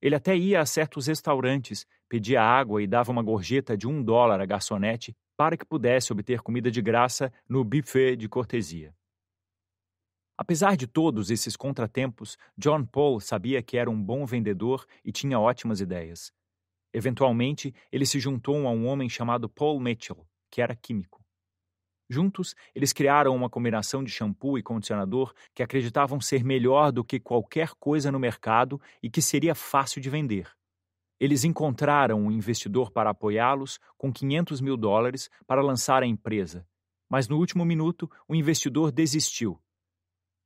Ele 0.00 0.14
até 0.14 0.36
ia 0.36 0.60
a 0.60 0.66
certos 0.66 1.06
restaurantes, 1.06 1.86
pedia 2.08 2.42
água 2.42 2.82
e 2.82 2.86
dava 2.86 3.10
uma 3.10 3.22
gorjeta 3.22 3.76
de 3.76 3.88
um 3.88 4.02
dólar 4.02 4.40
à 4.40 4.44
garçonete 4.44 5.16
para 5.36 5.56
que 5.56 5.64
pudesse 5.64 6.12
obter 6.12 6.42
comida 6.42 6.70
de 6.70 6.82
graça 6.82 7.32
no 7.48 7.64
buffet 7.64 8.14
de 8.14 8.28
cortesia. 8.28 8.94
Apesar 10.36 10.76
de 10.76 10.86
todos 10.86 11.30
esses 11.30 11.56
contratempos, 11.56 12.36
John 12.58 12.84
Paul 12.84 13.20
sabia 13.20 13.62
que 13.62 13.76
era 13.78 13.90
um 13.90 14.00
bom 14.00 14.26
vendedor 14.26 14.84
e 15.04 15.10
tinha 15.10 15.38
ótimas 15.38 15.80
ideias. 15.80 16.32
Eventualmente, 16.94 17.74
ele 17.90 18.06
se 18.06 18.20
juntou 18.20 18.66
a 18.66 18.70
um 18.70 18.86
homem 18.86 19.08
chamado 19.08 19.48
Paul 19.48 19.80
Mitchell, 19.80 20.24
que 20.50 20.62
era 20.62 20.76
químico. 20.76 21.22
Juntos, 22.08 22.54
eles 22.74 22.92
criaram 22.92 23.34
uma 23.34 23.50
combinação 23.50 24.04
de 24.04 24.10
shampoo 24.10 24.56
e 24.56 24.62
condicionador 24.62 25.34
que 25.52 25.62
acreditavam 25.62 26.20
ser 26.20 26.44
melhor 26.44 26.92
do 26.92 27.02
que 27.02 27.18
qualquer 27.18 27.70
coisa 27.80 28.12
no 28.12 28.20
mercado 28.20 28.80
e 29.02 29.10
que 29.10 29.20
seria 29.20 29.54
fácil 29.54 30.00
de 30.00 30.08
vender. 30.08 30.48
Eles 31.18 31.44
encontraram 31.44 32.20
um 32.20 32.30
investidor 32.30 32.90
para 32.90 33.10
apoiá-los 33.10 33.80
com 33.98 34.12
500 34.12 34.60
mil 34.60 34.76
dólares 34.76 35.28
para 35.46 35.62
lançar 35.62 36.02
a 36.02 36.06
empresa, 36.06 36.66
mas 37.10 37.26
no 37.26 37.38
último 37.38 37.64
minuto 37.64 38.10
o 38.28 38.34
investidor 38.34 38.92
desistiu 38.92 39.60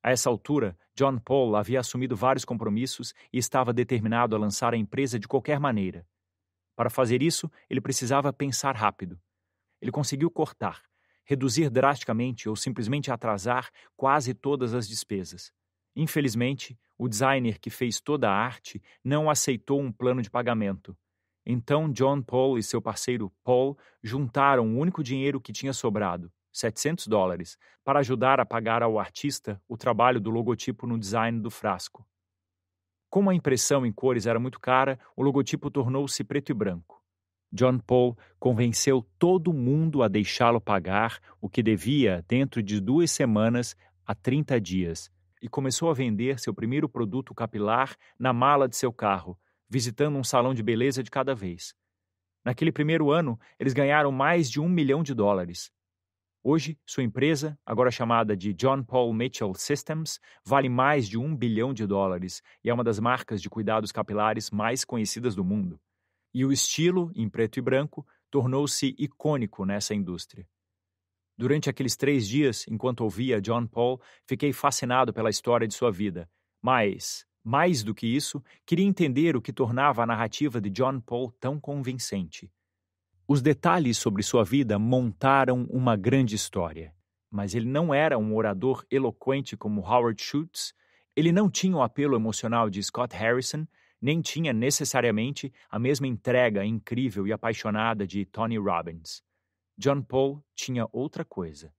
a 0.03 0.11
essa 0.11 0.31
altura, 0.31 0.79
John 0.95 1.19
Paul 1.19 1.57
havia 1.57 1.81
assumido 1.81 2.15
vários 2.15 2.45
compromissos 2.45 3.13
e 3.33 3.39
estava 3.39 3.73
determinado 3.73 4.35
a 4.37 4.39
lançar 4.39 4.73
a 4.73 4.77
empresa 4.77 5.19
de 5.19 5.27
qualquer 5.27 5.59
maneira. 5.59 6.07
Para 6.79 6.91
fazer 6.91 7.25
isso, 7.25 7.51
ele 7.69 7.81
precisava 7.81 8.33
pensar 8.33 8.77
rápido. 8.77 9.21
Ele 9.83 9.91
conseguiu 9.91 10.31
cortar, 10.31 10.85
reduzir 11.25 11.71
drasticamente 11.71 12.49
ou 12.49 12.55
simplesmente 12.55 13.11
atrasar 13.11 13.69
quase 13.97 14.33
todas 14.33 14.75
as 14.75 14.89
despesas. 14.89 15.53
Infelizmente, 15.97 16.79
o 16.97 17.09
designer 17.09 17.59
que 17.59 17.69
fez 17.69 18.01
toda 18.01 18.31
a 18.31 18.33
arte 18.33 18.81
não 19.03 19.29
aceitou 19.29 19.81
um 19.81 19.91
plano 19.91 20.23
de 20.23 20.31
pagamento. 20.31 20.97
Então, 21.45 21.91
John 21.91 22.23
Paul 22.23 22.57
e 22.57 22.63
seu 22.63 22.81
parceiro 22.81 23.33
Paul 23.43 23.77
juntaram 24.01 24.65
o 24.65 24.79
único 24.79 25.03
dinheiro 25.03 25.41
que 25.41 25.53
tinha 25.53 25.73
sobrado, 25.73 26.33
700 26.53 27.09
dólares, 27.09 27.59
para 27.83 27.99
ajudar 27.99 28.39
a 28.39 28.47
pagar 28.47 28.85
ao 28.85 29.01
artista 29.01 29.61
o 29.67 29.77
trabalho 29.77 30.21
do 30.21 30.31
logotipo 30.31 30.87
no 30.87 30.97
design 30.97 31.41
do 31.41 31.51
frasco. 31.51 32.07
Como 33.11 33.31
a 33.31 33.35
impressão 33.35 33.87
em 33.87 33.93
cores 33.93 34.27
era 34.27 34.39
muito 34.39 34.61
cara, 34.61 34.99
o 35.17 35.23
logotipo 35.23 35.71
tornou-se 35.71 36.23
preto 36.25 36.51
e 36.51 36.55
branco. 36.55 37.03
John 37.51 37.79
Paul 37.79 38.17
convenceu 38.39 39.07
todo 39.19 39.53
mundo 39.53 40.03
a 40.03 40.09
deixá-lo 40.09 40.61
pagar 40.61 41.19
o 41.41 41.49
que 41.49 41.63
devia 41.63 42.23
dentro 42.29 42.63
de 42.63 42.79
duas 42.81 43.11
semanas 43.11 43.75
a 44.07 44.15
30 44.15 44.61
dias 44.61 45.11
e 45.41 45.49
começou 45.49 45.91
a 45.91 45.95
vender 45.95 46.39
seu 46.39 46.53
primeiro 46.53 46.89
produto 46.89 47.35
capilar 47.35 47.97
na 48.19 48.33
mala 48.33 48.69
de 48.69 48.77
seu 48.77 48.93
carro, 48.93 49.39
visitando 49.69 50.19
um 50.19 50.25
salão 50.25 50.53
de 50.53 50.63
beleza 50.63 51.03
de 51.03 51.11
cada 51.11 51.35
vez. 51.35 51.75
Naquele 52.45 52.73
primeiro 52.73 53.11
ano, 53.11 53.39
eles 53.59 53.73
ganharam 53.73 54.13
mais 54.13 54.51
de 54.51 54.61
um 54.61 54.69
milhão 54.69 55.03
de 55.03 55.15
dólares. 55.15 55.71
Hoje, 56.43 56.79
sua 56.87 57.03
empresa, 57.03 57.59
agora 57.67 57.91
chamada 57.91 58.37
de 58.37 58.55
John 58.55 58.85
Paul 58.85 59.13
Mitchell 59.13 59.53
Systems, 59.55 60.21
vale 60.45 60.69
mais 60.69 61.09
de 61.09 61.19
um 61.19 61.37
bilhão 61.37 61.75
de 61.75 61.85
dólares 61.85 62.43
e 62.63 62.71
é 62.71 62.75
uma 62.75 62.85
das 62.85 63.01
marcas 63.01 63.43
de 63.43 63.51
cuidados 63.51 63.91
capilares 63.91 64.51
mais 64.51 64.85
conhecidas 64.85 65.35
do 65.35 65.45
mundo. 65.45 65.81
E 66.33 66.45
o 66.45 66.53
estilo, 66.53 67.11
em 67.15 67.29
preto 67.29 67.59
e 67.59 67.63
branco, 67.63 68.07
tornou-se 68.31 68.95
icônico 68.99 69.65
nessa 69.65 69.95
indústria. 69.95 70.47
Durante 71.37 71.69
aqueles 71.69 71.97
três 71.97 72.29
dias, 72.29 72.65
enquanto 72.69 73.01
ouvia 73.01 73.41
John 73.41 73.67
Paul, 73.67 74.01
fiquei 74.25 74.53
fascinado 74.53 75.13
pela 75.13 75.31
história 75.31 75.67
de 75.67 75.75
sua 75.75 75.91
vida. 75.91 76.31
Mas, 76.63 77.27
mais 77.43 77.83
do 77.83 77.95
que 77.95 78.07
isso, 78.07 78.43
queria 78.65 78.87
entender 78.87 79.37
o 79.37 79.43
que 79.43 79.53
tornava 79.53 80.03
a 80.03 80.07
narrativa 80.07 80.61
de 80.61 80.71
John 80.71 81.01
Paul 81.01 81.33
tão 81.41 81.59
convincente. 81.59 82.51
Os 83.31 83.43
detalhes 83.43 83.99
sobre 83.99 84.23
sua 84.23 84.43
vida 84.43 84.79
montaram 84.79 85.65
uma 85.65 85.95
grande 85.97 86.35
história. 86.35 86.95
Mas 87.31 87.55
ele 87.55 87.67
não 87.67 87.93
era 87.93 88.17
um 88.17 88.35
orador 88.35 88.87
eloquente 88.91 89.55
como 89.55 89.83
Howard 89.83 90.23
Schultz, 90.23 90.73
ele 91.15 91.31
não 91.31 91.51
tinha 91.51 91.77
o 91.77 91.83
apelo 91.83 92.17
emocional 92.17 92.71
de 92.71 92.83
Scott 92.83 93.15
Harrison, 93.15 93.67
nem 94.01 94.23
tinha 94.23 94.55
necessariamente 94.55 95.53
a 95.69 95.79
mesma 95.79 96.07
entrega 96.07 96.65
incrível 96.65 97.27
e 97.27 97.33
apaixonada 97.33 98.07
de 98.07 98.25
Tony 98.25 98.57
Robbins. 98.57 99.23
John 99.77 100.01
Paul 100.01 100.43
tinha 100.55 100.89
outra 100.91 101.23
coisa. 101.23 101.71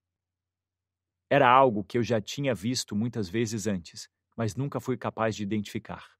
Era 1.28 1.50
algo 1.50 1.82
que 1.82 1.98
eu 1.98 2.02
já 2.04 2.20
tinha 2.20 2.54
visto 2.54 2.94
muitas 2.94 3.28
vezes 3.28 3.66
antes, 3.66 4.08
mas 4.36 4.54
nunca 4.54 4.78
fui 4.78 4.96
capaz 4.96 5.34
de 5.34 5.42
identificar. 5.42 6.19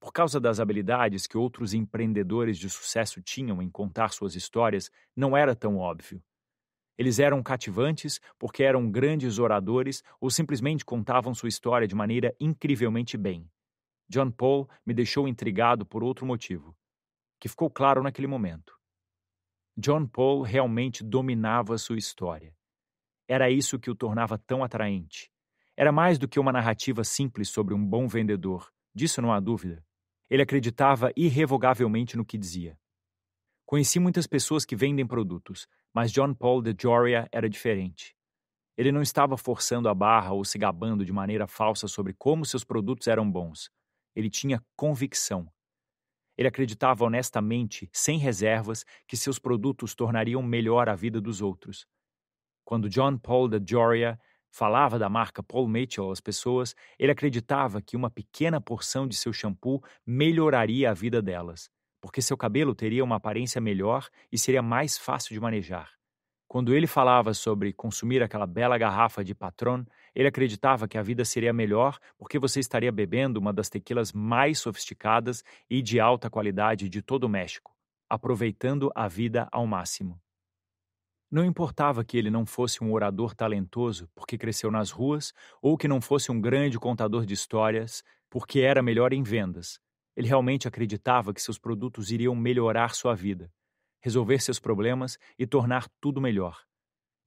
Por 0.00 0.12
causa 0.14 0.40
das 0.40 0.58
habilidades 0.58 1.26
que 1.26 1.36
outros 1.36 1.74
empreendedores 1.74 2.58
de 2.58 2.70
sucesso 2.70 3.20
tinham 3.20 3.60
em 3.60 3.68
contar 3.68 4.12
suas 4.12 4.34
histórias, 4.34 4.90
não 5.14 5.36
era 5.36 5.54
tão 5.54 5.76
óbvio. 5.76 6.22
Eles 6.96 7.18
eram 7.18 7.42
cativantes 7.42 8.18
porque 8.38 8.62
eram 8.62 8.90
grandes 8.90 9.38
oradores 9.38 10.02
ou 10.18 10.30
simplesmente 10.30 10.84
contavam 10.84 11.34
sua 11.34 11.50
história 11.50 11.86
de 11.86 11.94
maneira 11.94 12.34
incrivelmente 12.40 13.18
bem. 13.18 13.50
John 14.08 14.30
Paul 14.30 14.68
me 14.84 14.94
deixou 14.94 15.28
intrigado 15.28 15.84
por 15.84 16.02
outro 16.02 16.26
motivo, 16.26 16.74
que 17.38 17.48
ficou 17.48 17.70
claro 17.70 18.02
naquele 18.02 18.26
momento. 18.26 18.74
John 19.76 20.06
Paul 20.06 20.42
realmente 20.42 21.04
dominava 21.04 21.78
sua 21.78 21.96
história. 21.96 22.54
Era 23.28 23.50
isso 23.50 23.78
que 23.78 23.90
o 23.90 23.94
tornava 23.94 24.36
tão 24.36 24.64
atraente. 24.64 25.30
Era 25.76 25.92
mais 25.92 26.18
do 26.18 26.26
que 26.26 26.40
uma 26.40 26.52
narrativa 26.52 27.04
simples 27.04 27.48
sobre 27.48 27.72
um 27.72 27.86
bom 27.86 28.08
vendedor, 28.08 28.70
disso 28.94 29.22
não 29.22 29.32
há 29.32 29.38
dúvida. 29.40 29.82
Ele 30.30 30.42
acreditava 30.42 31.12
irrevogavelmente 31.16 32.16
no 32.16 32.24
que 32.24 32.38
dizia. 32.38 32.78
Conheci 33.66 33.98
muitas 33.98 34.26
pessoas 34.26 34.64
que 34.64 34.76
vendem 34.76 35.06
produtos, 35.06 35.66
mas 35.92 36.12
John 36.12 36.32
Paul 36.32 36.62
de 36.62 36.74
Joria 36.80 37.28
era 37.32 37.48
diferente. 37.48 38.16
Ele 38.76 38.92
não 38.92 39.02
estava 39.02 39.36
forçando 39.36 39.88
a 39.88 39.94
barra 39.94 40.32
ou 40.32 40.44
se 40.44 40.56
gabando 40.56 41.04
de 41.04 41.12
maneira 41.12 41.46
falsa 41.46 41.86
sobre 41.86 42.14
como 42.14 42.46
seus 42.46 42.64
produtos 42.64 43.08
eram 43.08 43.30
bons. 43.30 43.70
Ele 44.14 44.30
tinha 44.30 44.64
convicção. 44.76 45.52
Ele 46.36 46.48
acreditava 46.48 47.04
honestamente, 47.04 47.90
sem 47.92 48.18
reservas, 48.18 48.84
que 49.06 49.16
seus 49.16 49.38
produtos 49.38 49.94
tornariam 49.94 50.42
melhor 50.42 50.88
a 50.88 50.94
vida 50.94 51.20
dos 51.20 51.42
outros. 51.42 51.86
Quando 52.64 52.88
John 52.88 53.18
Paul 53.18 53.48
de 53.48 53.60
Joria 53.68 54.18
falava 54.50 54.98
da 54.98 55.08
marca 55.08 55.42
Paul 55.42 55.68
Mitchell 55.68 56.10
às 56.10 56.20
pessoas, 56.20 56.74
ele 56.98 57.12
acreditava 57.12 57.80
que 57.80 57.96
uma 57.96 58.10
pequena 58.10 58.60
porção 58.60 59.06
de 59.06 59.16
seu 59.16 59.32
shampoo 59.32 59.82
melhoraria 60.06 60.90
a 60.90 60.94
vida 60.94 61.22
delas, 61.22 61.70
porque 62.00 62.20
seu 62.20 62.36
cabelo 62.36 62.74
teria 62.74 63.04
uma 63.04 63.16
aparência 63.16 63.60
melhor 63.60 64.08
e 64.30 64.38
seria 64.38 64.62
mais 64.62 64.98
fácil 64.98 65.34
de 65.34 65.40
manejar. 65.40 65.90
Quando 66.48 66.74
ele 66.74 66.88
falava 66.88 67.32
sobre 67.32 67.72
consumir 67.72 68.24
aquela 68.24 68.44
bela 68.44 68.76
garrafa 68.76 69.22
de 69.22 69.36
Patron, 69.36 69.84
ele 70.12 70.26
acreditava 70.26 70.88
que 70.88 70.98
a 70.98 71.02
vida 71.02 71.24
seria 71.24 71.52
melhor 71.52 71.96
porque 72.18 72.40
você 72.40 72.58
estaria 72.58 72.90
bebendo 72.90 73.38
uma 73.38 73.52
das 73.52 73.68
tequilas 73.68 74.12
mais 74.12 74.58
sofisticadas 74.58 75.44
e 75.70 75.80
de 75.80 76.00
alta 76.00 76.28
qualidade 76.28 76.88
de 76.88 77.00
todo 77.02 77.22
o 77.22 77.28
México, 77.28 77.72
aproveitando 78.08 78.90
a 78.96 79.06
vida 79.06 79.48
ao 79.52 79.64
máximo. 79.64 80.20
Não 81.30 81.44
importava 81.44 82.04
que 82.04 82.18
ele 82.18 82.30
não 82.30 82.44
fosse 82.44 82.82
um 82.82 82.92
orador 82.92 83.34
talentoso 83.34 84.08
porque 84.14 84.36
cresceu 84.36 84.70
nas 84.70 84.90
ruas 84.90 85.32
ou 85.62 85.76
que 85.76 85.86
não 85.86 86.00
fosse 86.00 86.32
um 86.32 86.40
grande 86.40 86.78
contador 86.78 87.24
de 87.24 87.34
histórias 87.34 88.02
porque 88.28 88.60
era 88.60 88.82
melhor 88.82 89.12
em 89.12 89.22
vendas. 89.22 89.78
Ele 90.16 90.26
realmente 90.26 90.66
acreditava 90.66 91.32
que 91.32 91.40
seus 91.40 91.58
produtos 91.58 92.10
iriam 92.10 92.34
melhorar 92.34 92.94
sua 92.94 93.14
vida 93.14 93.50
resolver 94.00 94.40
seus 94.40 94.58
problemas 94.58 95.18
e 95.38 95.46
tornar 95.46 95.88
tudo 96.00 96.20
melhor. 96.20 96.64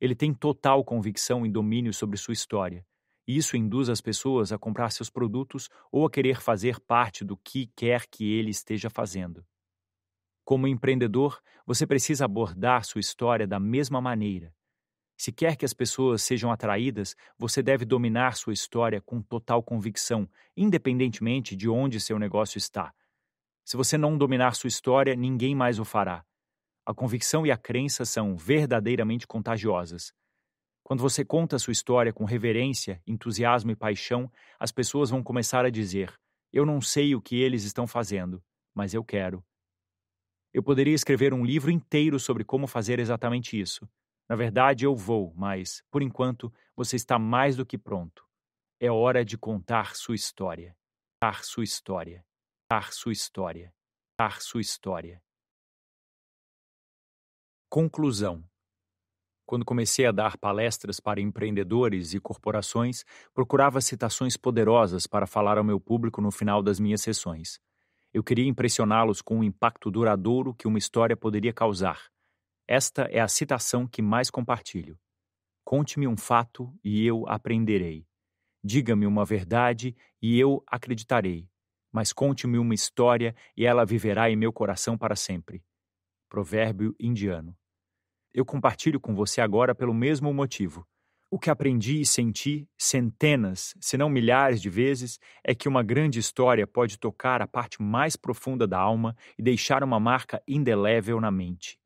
Ele 0.01 0.15
tem 0.15 0.33
total 0.33 0.83
convicção 0.83 1.45
em 1.45 1.51
domínio 1.51 1.93
sobre 1.93 2.17
sua 2.17 2.33
história, 2.33 2.85
e 3.27 3.37
isso 3.37 3.55
induz 3.55 3.89
as 3.89 4.01
pessoas 4.01 4.51
a 4.51 4.57
comprar 4.57 4.89
seus 4.89 5.09
produtos 5.09 5.69
ou 5.91 6.05
a 6.05 6.11
querer 6.11 6.41
fazer 6.41 6.79
parte 6.81 7.23
do 7.23 7.37
que 7.37 7.67
quer 7.75 8.05
que 8.07 8.33
ele 8.33 8.49
esteja 8.49 8.89
fazendo. 8.89 9.45
Como 10.43 10.67
empreendedor, 10.67 11.41
você 11.65 11.87
precisa 11.87 12.25
abordar 12.25 12.83
sua 12.83 12.99
história 12.99 13.47
da 13.47 13.59
mesma 13.59 14.01
maneira. 14.01 14.53
Se 15.15 15.31
quer 15.31 15.55
que 15.55 15.63
as 15.63 15.73
pessoas 15.73 16.21
sejam 16.21 16.51
atraídas, 16.51 17.15
você 17.37 17.63
deve 17.63 17.85
dominar 17.85 18.35
sua 18.35 18.51
história 18.51 18.99
com 18.99 19.21
total 19.21 19.63
convicção, 19.63 20.29
independentemente 20.57 21.55
de 21.55 21.69
onde 21.69 21.99
seu 21.99 22.19
negócio 22.19 22.57
está. 22.57 22.93
Se 23.63 23.77
você 23.77 23.97
não 23.97 24.17
dominar 24.17 24.55
sua 24.55 24.67
história, 24.67 25.15
ninguém 25.15 25.55
mais 25.55 25.79
o 25.79 25.85
fará. 25.85 26.25
A 26.85 26.93
convicção 26.93 27.45
e 27.45 27.51
a 27.51 27.57
crença 27.57 28.03
são 28.03 28.35
verdadeiramente 28.35 29.25
contagiosas. 29.25 30.13
Quando 30.83 30.99
você 30.99 31.23
conta 31.23 31.57
sua 31.57 31.71
história 31.71 32.11
com 32.11 32.25
reverência, 32.25 33.01
entusiasmo 33.07 33.71
e 33.71 33.75
paixão, 33.75 34.29
as 34.59 34.69
pessoas 34.73 35.09
vão 35.09 35.23
começar 35.23 35.63
a 35.63 35.69
dizer: 35.69 36.13
Eu 36.51 36.65
não 36.65 36.81
sei 36.81 37.15
o 37.15 37.21
que 37.21 37.41
eles 37.41 37.63
estão 37.63 37.87
fazendo, 37.87 38.43
mas 38.75 38.93
eu 38.93 39.01
quero. 39.01 39.41
Eu 40.53 40.61
poderia 40.61 40.93
escrever 40.93 41.33
um 41.33 41.43
livro 41.43 41.71
inteiro 41.71 42.19
sobre 42.19 42.43
como 42.43 42.67
fazer 42.67 42.99
exatamente 42.99 43.59
isso. 43.59 43.89
Na 44.29 44.35
verdade, 44.35 44.85
eu 44.85 44.95
vou, 44.95 45.33
mas, 45.35 45.83
por 45.89 46.01
enquanto, 46.01 46.53
você 46.75 46.95
está 46.95 47.17
mais 47.17 47.55
do 47.57 47.65
que 47.65 47.77
pronto. 47.77 48.23
É 48.79 48.91
hora 48.91 49.25
de 49.25 49.37
contar 49.37 49.95
sua 49.95 50.15
história. 50.15 50.77
Contar 51.19 51.43
sua 51.43 51.63
história. 51.63 52.23
Contar 52.69 52.93
sua 52.93 53.11
história. 53.11 53.73
Contar 54.11 54.41
sua 54.41 54.61
história. 54.61 55.21
Conclusão. 57.69 58.43
Quando 59.45 59.65
comecei 59.65 60.05
a 60.05 60.11
dar 60.11 60.37
palestras 60.37 60.99
para 60.99 61.19
empreendedores 61.19 62.13
e 62.13 62.19
corporações, 62.19 63.03
procurava 63.33 63.81
citações 63.81 64.37
poderosas 64.37 65.07
para 65.07 65.27
falar 65.27 65.57
ao 65.57 65.63
meu 65.63 65.79
público 65.79 66.21
no 66.21 66.31
final 66.31 66.61
das 66.61 66.79
minhas 66.79 67.01
sessões. 67.01 67.59
Eu 68.13 68.23
queria 68.23 68.47
impressioná-los 68.47 69.23
com 69.23 69.39
o 69.39 69.43
impacto 69.43 69.89
duradouro 69.89 70.53
que 70.53 70.67
uma 70.67 70.77
história 70.77 71.17
poderia 71.17 71.51
causar. 71.51 71.99
Esta 72.67 73.03
é 73.03 73.19
a 73.19 73.27
citação 73.27 73.87
que 73.87 74.03
mais 74.03 74.29
compartilho. 74.29 74.99
Conte-me 75.65 76.07
um 76.07 76.15
fato 76.15 76.71
e 76.83 77.03
eu 77.05 77.27
aprenderei. 77.27 78.05
Diga-me 78.63 79.07
uma 79.07 79.25
verdade 79.25 79.95
e 80.21 80.39
eu 80.39 80.63
acreditarei. 80.67 81.49
Mas 81.91 82.13
conte-me 82.13 82.59
uma 82.59 82.75
história 82.75 83.35
e 83.57 83.65
ela 83.65 83.83
viverá 83.83 84.29
em 84.29 84.35
meu 84.35 84.53
coração 84.53 84.95
para 84.95 85.15
sempre. 85.15 85.63
Provérbio 86.29 86.95
indiano. 86.99 87.57
Eu 88.31 88.45
compartilho 88.45 88.99
com 88.99 89.15
você 89.15 89.41
agora 89.41 89.73
pelo 89.73 89.93
mesmo 89.93 90.31
motivo. 90.31 90.87
O 91.33 91.39
que 91.39 91.49
aprendi 91.49 91.99
e 91.99 92.05
senti 92.05 92.69
centenas, 92.77 93.73
se 93.81 93.97
não 93.97 94.07
milhares 94.07 94.61
de 94.61 94.69
vezes, 94.69 95.19
é 95.43 95.55
que 95.55 95.67
uma 95.67 95.81
grande 95.81 96.19
história 96.19 96.67
pode 96.67 96.99
tocar 96.99 97.41
a 97.41 97.47
parte 97.47 97.81
mais 97.81 98.15
profunda 98.15 98.67
da 98.67 98.77
alma 98.77 99.17
e 99.35 99.41
deixar 99.41 99.83
uma 99.83 99.99
marca 99.99 100.43
indelével 100.47 101.19
na 101.19 101.31
mente. 101.31 101.79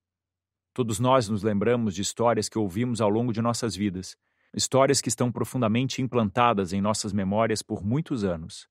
Todos 0.73 0.99
nós 0.99 1.29
nos 1.29 1.43
lembramos 1.43 1.95
de 1.95 2.01
histórias 2.01 2.49
que 2.49 2.60
ouvimos 2.60 2.99
ao 2.99 3.07
longo 3.07 3.31
de 3.31 3.41
nossas 3.41 3.73
vidas. 3.73 4.17
histórias 4.53 4.99
que 4.99 5.07
estão 5.07 5.31
profundamente 5.31 6.01
implantadas 6.01 6.73
em 6.73 6.81
nossas 6.81 7.13
memórias 7.13 7.62
por 7.62 7.81
muitos 7.81 8.25
anos. 8.25 8.67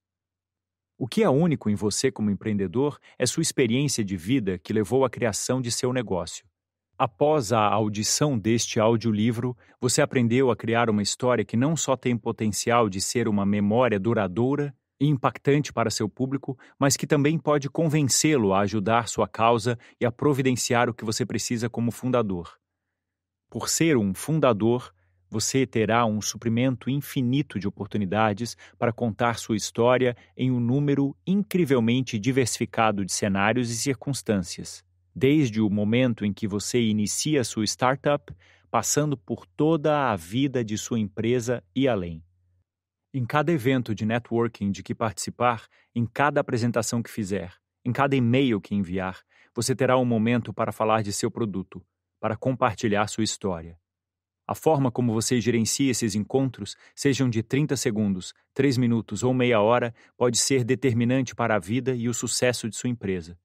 O 0.99 1.09
que 1.09 1.23
é 1.23 1.31
único 1.31 1.71
em 1.71 1.75
você 1.75 2.12
como 2.12 2.31
empreendedor 2.31 2.99
é 3.19 3.25
sua 3.25 3.41
experiência 3.41 4.05
de 4.05 4.15
vida 4.15 4.59
que 4.59 4.75
levou 4.75 5.07
à 5.07 5.09
criação 5.09 5.59
de 5.59 5.73
seu 5.73 5.91
negócio. 5.91 6.47
Após 6.99 7.53
a 7.53 7.61
audição 7.61 8.39
deste 8.39 8.81
audiolivro, 8.81 9.55
você 9.79 10.01
aprendeu 10.01 10.51
a 10.51 10.57
criar 10.57 10.89
uma 10.89 11.03
história 11.03 11.45
que 11.45 11.55
não 11.55 11.77
só 11.77 11.95
tem 11.95 12.17
potencial 12.17 12.89
de 12.89 13.03
ser 13.03 13.29
uma 13.29 13.45
memória 13.45 14.01
duradoura 14.01 14.75
e 14.99 15.07
impactante 15.07 15.75
para 15.75 15.91
seu 15.91 16.09
público, 16.09 16.59
mas 16.79 16.97
que 16.97 17.07
também 17.07 17.39
pode 17.39 17.69
convencê-lo 17.69 18.55
a 18.55 18.61
ajudar 18.61 19.09
sua 19.09 19.29
causa 19.29 19.79
e 20.01 20.07
a 20.07 20.11
providenciar 20.11 20.89
o 20.89 20.95
que 20.95 21.05
você 21.05 21.27
precisa 21.27 21.69
como 21.69 21.91
fundador. 21.91 22.57
Por 23.51 23.69
ser 23.69 23.99
um 23.99 24.15
fundador, 24.15 24.91
você 25.29 25.67
terá 25.67 26.07
um 26.07 26.23
suprimento 26.23 26.89
infinito 26.89 27.61
de 27.61 27.69
oportunidades 27.69 28.57
para 28.79 28.91
contar 28.91 29.39
sua 29.39 29.57
história 29.57 30.17
em 30.35 30.51
um 30.51 30.59
número 30.59 31.15
incrivelmente 31.27 32.19
diversificado 32.19 33.05
de 33.05 33.13
cenários 33.13 33.71
e 33.71 33.77
circunstâncias 33.77 34.86
desde 35.17 35.63
o 35.63 35.71
momento 35.71 36.27
em 36.27 36.33
que 36.33 36.47
você 36.47 36.79
inicia 36.79 37.43
sua 37.43 37.65
startup, 37.65 38.37
passando 38.71 39.17
por 39.17 39.47
toda 39.47 40.13
a 40.13 40.17
vida 40.17 40.63
de 40.63 40.77
sua 40.77 40.99
empresa 40.99 41.65
e 41.75 41.89
além. 41.89 42.23
Em 43.15 43.25
cada 43.25 43.51
evento 43.51 43.95
de 43.95 44.05
networking 44.05 44.71
de 44.71 44.83
que 44.83 44.95
participar, 44.95 45.67
em 45.95 46.05
cada 46.05 46.43
apresentação 46.43 47.03
que 47.03 47.11
fizer, 47.11 47.55
em 47.83 47.95
cada 47.95 48.15
e-mail 48.15 48.61
que 48.61 48.75
enviar, 48.75 49.23
você 49.55 49.75
terá 49.75 49.97
um 49.97 50.05
momento 50.05 50.53
para 50.53 50.71
falar 50.71 51.03
de 51.03 51.15
seu 51.15 51.31
produto, 51.31 51.83
para 52.21 52.37
compartilhar 52.37 53.07
sua 53.07 53.25
história. 53.25 53.79
A 54.47 54.55
forma 54.55 54.91
como 54.91 55.15
você 55.15 55.41
gerencia 55.41 55.91
esses 55.91 56.15
encontros, 56.15 56.77
sejam 56.95 57.31
de 57.31 57.43
30 57.43 57.75
segundos, 57.75 58.35
3 58.53 58.77
minutos 58.77 59.23
ou 59.23 59.33
meia 59.33 59.63
hora, 59.63 59.95
pode 60.15 60.37
ser 60.37 60.63
determinante 60.63 61.35
para 61.35 61.57
a 61.57 61.59
vida 61.59 61.95
e 61.97 62.07
o 62.07 62.13
sucesso 62.13 62.69
de 62.69 62.77
sua 62.77 62.91
empresa. 62.91 63.39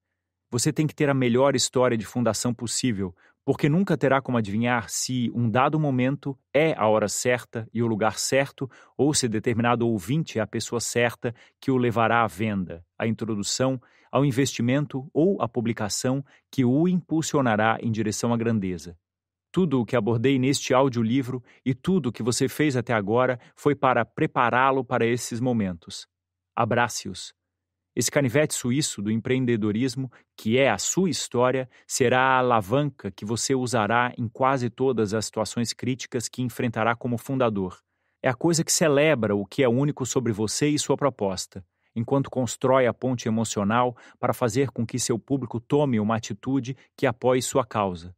Você 0.52 0.70
tem 0.70 0.86
que 0.86 0.94
ter 0.94 1.08
a 1.08 1.14
melhor 1.14 1.56
história 1.56 1.96
de 1.96 2.04
fundação 2.04 2.52
possível, 2.52 3.16
porque 3.42 3.70
nunca 3.70 3.96
terá 3.96 4.20
como 4.20 4.36
adivinhar 4.36 4.90
se 4.90 5.32
um 5.34 5.48
dado 5.48 5.80
momento 5.80 6.38
é 6.52 6.74
a 6.76 6.86
hora 6.86 7.08
certa 7.08 7.66
e 7.72 7.82
o 7.82 7.86
lugar 7.86 8.18
certo, 8.18 8.70
ou 8.94 9.14
se 9.14 9.26
determinado 9.28 9.88
ouvinte 9.88 10.38
é 10.38 10.42
a 10.42 10.46
pessoa 10.46 10.78
certa 10.78 11.34
que 11.58 11.70
o 11.70 11.78
levará 11.78 12.22
à 12.22 12.26
venda, 12.26 12.84
à 12.98 13.06
introdução, 13.06 13.80
ao 14.10 14.26
investimento 14.26 15.08
ou 15.10 15.40
à 15.40 15.48
publicação 15.48 16.22
que 16.50 16.66
o 16.66 16.86
impulsionará 16.86 17.78
em 17.80 17.90
direção 17.90 18.30
à 18.30 18.36
grandeza. 18.36 18.94
Tudo 19.50 19.80
o 19.80 19.86
que 19.86 19.96
abordei 19.96 20.38
neste 20.38 20.74
audiolivro 20.74 21.42
e 21.64 21.72
tudo 21.72 22.10
o 22.10 22.12
que 22.12 22.22
você 22.22 22.46
fez 22.46 22.76
até 22.76 22.92
agora 22.92 23.40
foi 23.56 23.74
para 23.74 24.04
prepará-lo 24.04 24.84
para 24.84 25.06
esses 25.06 25.40
momentos. 25.40 26.06
Abrace-os 26.54 27.32
esse 27.94 28.10
canivete 28.10 28.54
suíço 28.54 29.02
do 29.02 29.10
empreendedorismo, 29.10 30.10
que 30.36 30.58
é 30.58 30.70
a 30.70 30.78
sua 30.78 31.10
história, 31.10 31.68
será 31.86 32.20
a 32.20 32.38
alavanca 32.38 33.10
que 33.10 33.24
você 33.24 33.54
usará 33.54 34.14
em 34.16 34.28
quase 34.28 34.70
todas 34.70 35.12
as 35.12 35.26
situações 35.26 35.74
críticas 35.74 36.28
que 36.28 36.42
enfrentará 36.42 36.96
como 36.96 37.18
fundador. 37.18 37.78
É 38.22 38.28
a 38.28 38.34
coisa 38.34 38.64
que 38.64 38.72
celebra 38.72 39.36
o 39.36 39.44
que 39.44 39.62
é 39.62 39.68
único 39.68 40.06
sobre 40.06 40.32
você 40.32 40.68
e 40.68 40.78
sua 40.78 40.96
proposta, 40.96 41.64
enquanto 41.94 42.30
constrói 42.30 42.86
a 42.86 42.94
ponte 42.94 43.28
emocional 43.28 43.94
para 44.18 44.32
fazer 44.32 44.70
com 44.70 44.86
que 44.86 44.98
seu 44.98 45.18
público 45.18 45.60
tome 45.60 46.00
uma 46.00 46.16
atitude 46.16 46.76
que 46.96 47.06
apoie 47.06 47.42
sua 47.42 47.66
causa. 47.66 48.14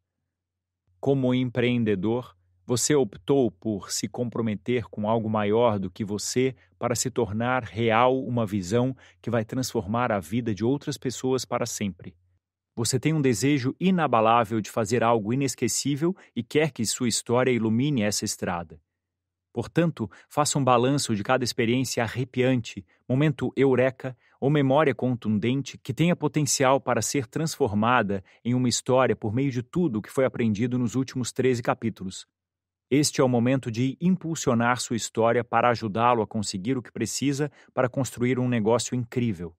Como 1.00 1.34
empreendedor, 1.34 2.36
você 2.66 2.94
optou 2.94 3.50
por 3.50 3.90
se 3.90 4.08
comprometer 4.08 4.84
com 4.84 5.08
algo 5.08 5.28
maior 5.28 5.78
do 5.78 5.90
que 5.90 6.04
você 6.04 6.54
para 6.78 6.94
se 6.94 7.10
tornar 7.10 7.64
real 7.64 8.22
uma 8.24 8.46
visão 8.46 8.96
que 9.20 9.30
vai 9.30 9.44
transformar 9.44 10.10
a 10.10 10.18
vida 10.18 10.54
de 10.54 10.64
outras 10.64 10.96
pessoas 10.96 11.44
para 11.44 11.66
sempre. 11.66 12.14
Você 12.76 12.98
tem 12.98 13.12
um 13.12 13.22
desejo 13.22 13.74
inabalável 13.78 14.60
de 14.60 14.70
fazer 14.70 15.04
algo 15.04 15.32
inesquecível 15.32 16.16
e 16.34 16.42
quer 16.42 16.72
que 16.72 16.84
sua 16.84 17.08
história 17.08 17.52
ilumine 17.52 18.02
essa 18.02 18.24
estrada. 18.24 18.80
Portanto, 19.52 20.10
faça 20.28 20.58
um 20.58 20.64
balanço 20.64 21.14
de 21.14 21.22
cada 21.22 21.44
experiência 21.44 22.02
arrepiante, 22.02 22.84
momento 23.08 23.52
eureka 23.56 24.16
ou 24.40 24.50
memória 24.50 24.92
contundente 24.92 25.78
que 25.78 25.94
tenha 25.94 26.16
potencial 26.16 26.80
para 26.80 27.00
ser 27.00 27.28
transformada 27.28 28.24
em 28.44 28.52
uma 28.52 28.68
história 28.68 29.14
por 29.14 29.32
meio 29.32 29.52
de 29.52 29.62
tudo 29.62 30.00
o 30.00 30.02
que 30.02 30.10
foi 30.10 30.24
aprendido 30.24 30.76
nos 30.76 30.96
últimos 30.96 31.30
13 31.30 31.62
capítulos. 31.62 32.26
Este 32.90 33.20
é 33.20 33.24
o 33.24 33.28
momento 33.28 33.70
de 33.70 33.96
impulsionar 34.00 34.78
sua 34.80 34.96
história 34.96 35.42
para 35.42 35.70
ajudá-lo 35.70 36.22
a 36.22 36.26
conseguir 36.26 36.76
o 36.76 36.82
que 36.82 36.92
precisa 36.92 37.50
para 37.72 37.88
construir 37.88 38.38
um 38.38 38.48
negócio 38.48 38.94
incrível. 38.94 39.56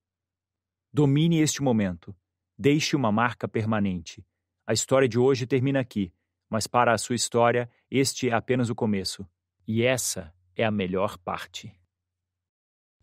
Domine 0.94 1.42
este 1.42 1.62
momento. 1.62 2.16
Deixe 2.58 2.96
uma 2.96 3.12
marca 3.12 3.48
permanente. 3.48 4.26
A 4.66 4.74
história 4.74 5.10
de 5.10 5.20
hoje 5.20 5.46
termina 5.46 5.80
aqui, 5.80 6.14
mas 6.50 6.68
para 6.68 6.94
a 6.94 6.98
sua 6.98 7.16
história, 7.16 7.70
este 7.90 8.30
é 8.30 8.34
apenas 8.34 8.70
o 8.70 8.76
começo. 8.76 9.28
E 9.68 9.84
essa 9.84 10.34
é 10.56 10.64
a 10.64 10.72
melhor 10.72 11.18
parte. 11.18 11.74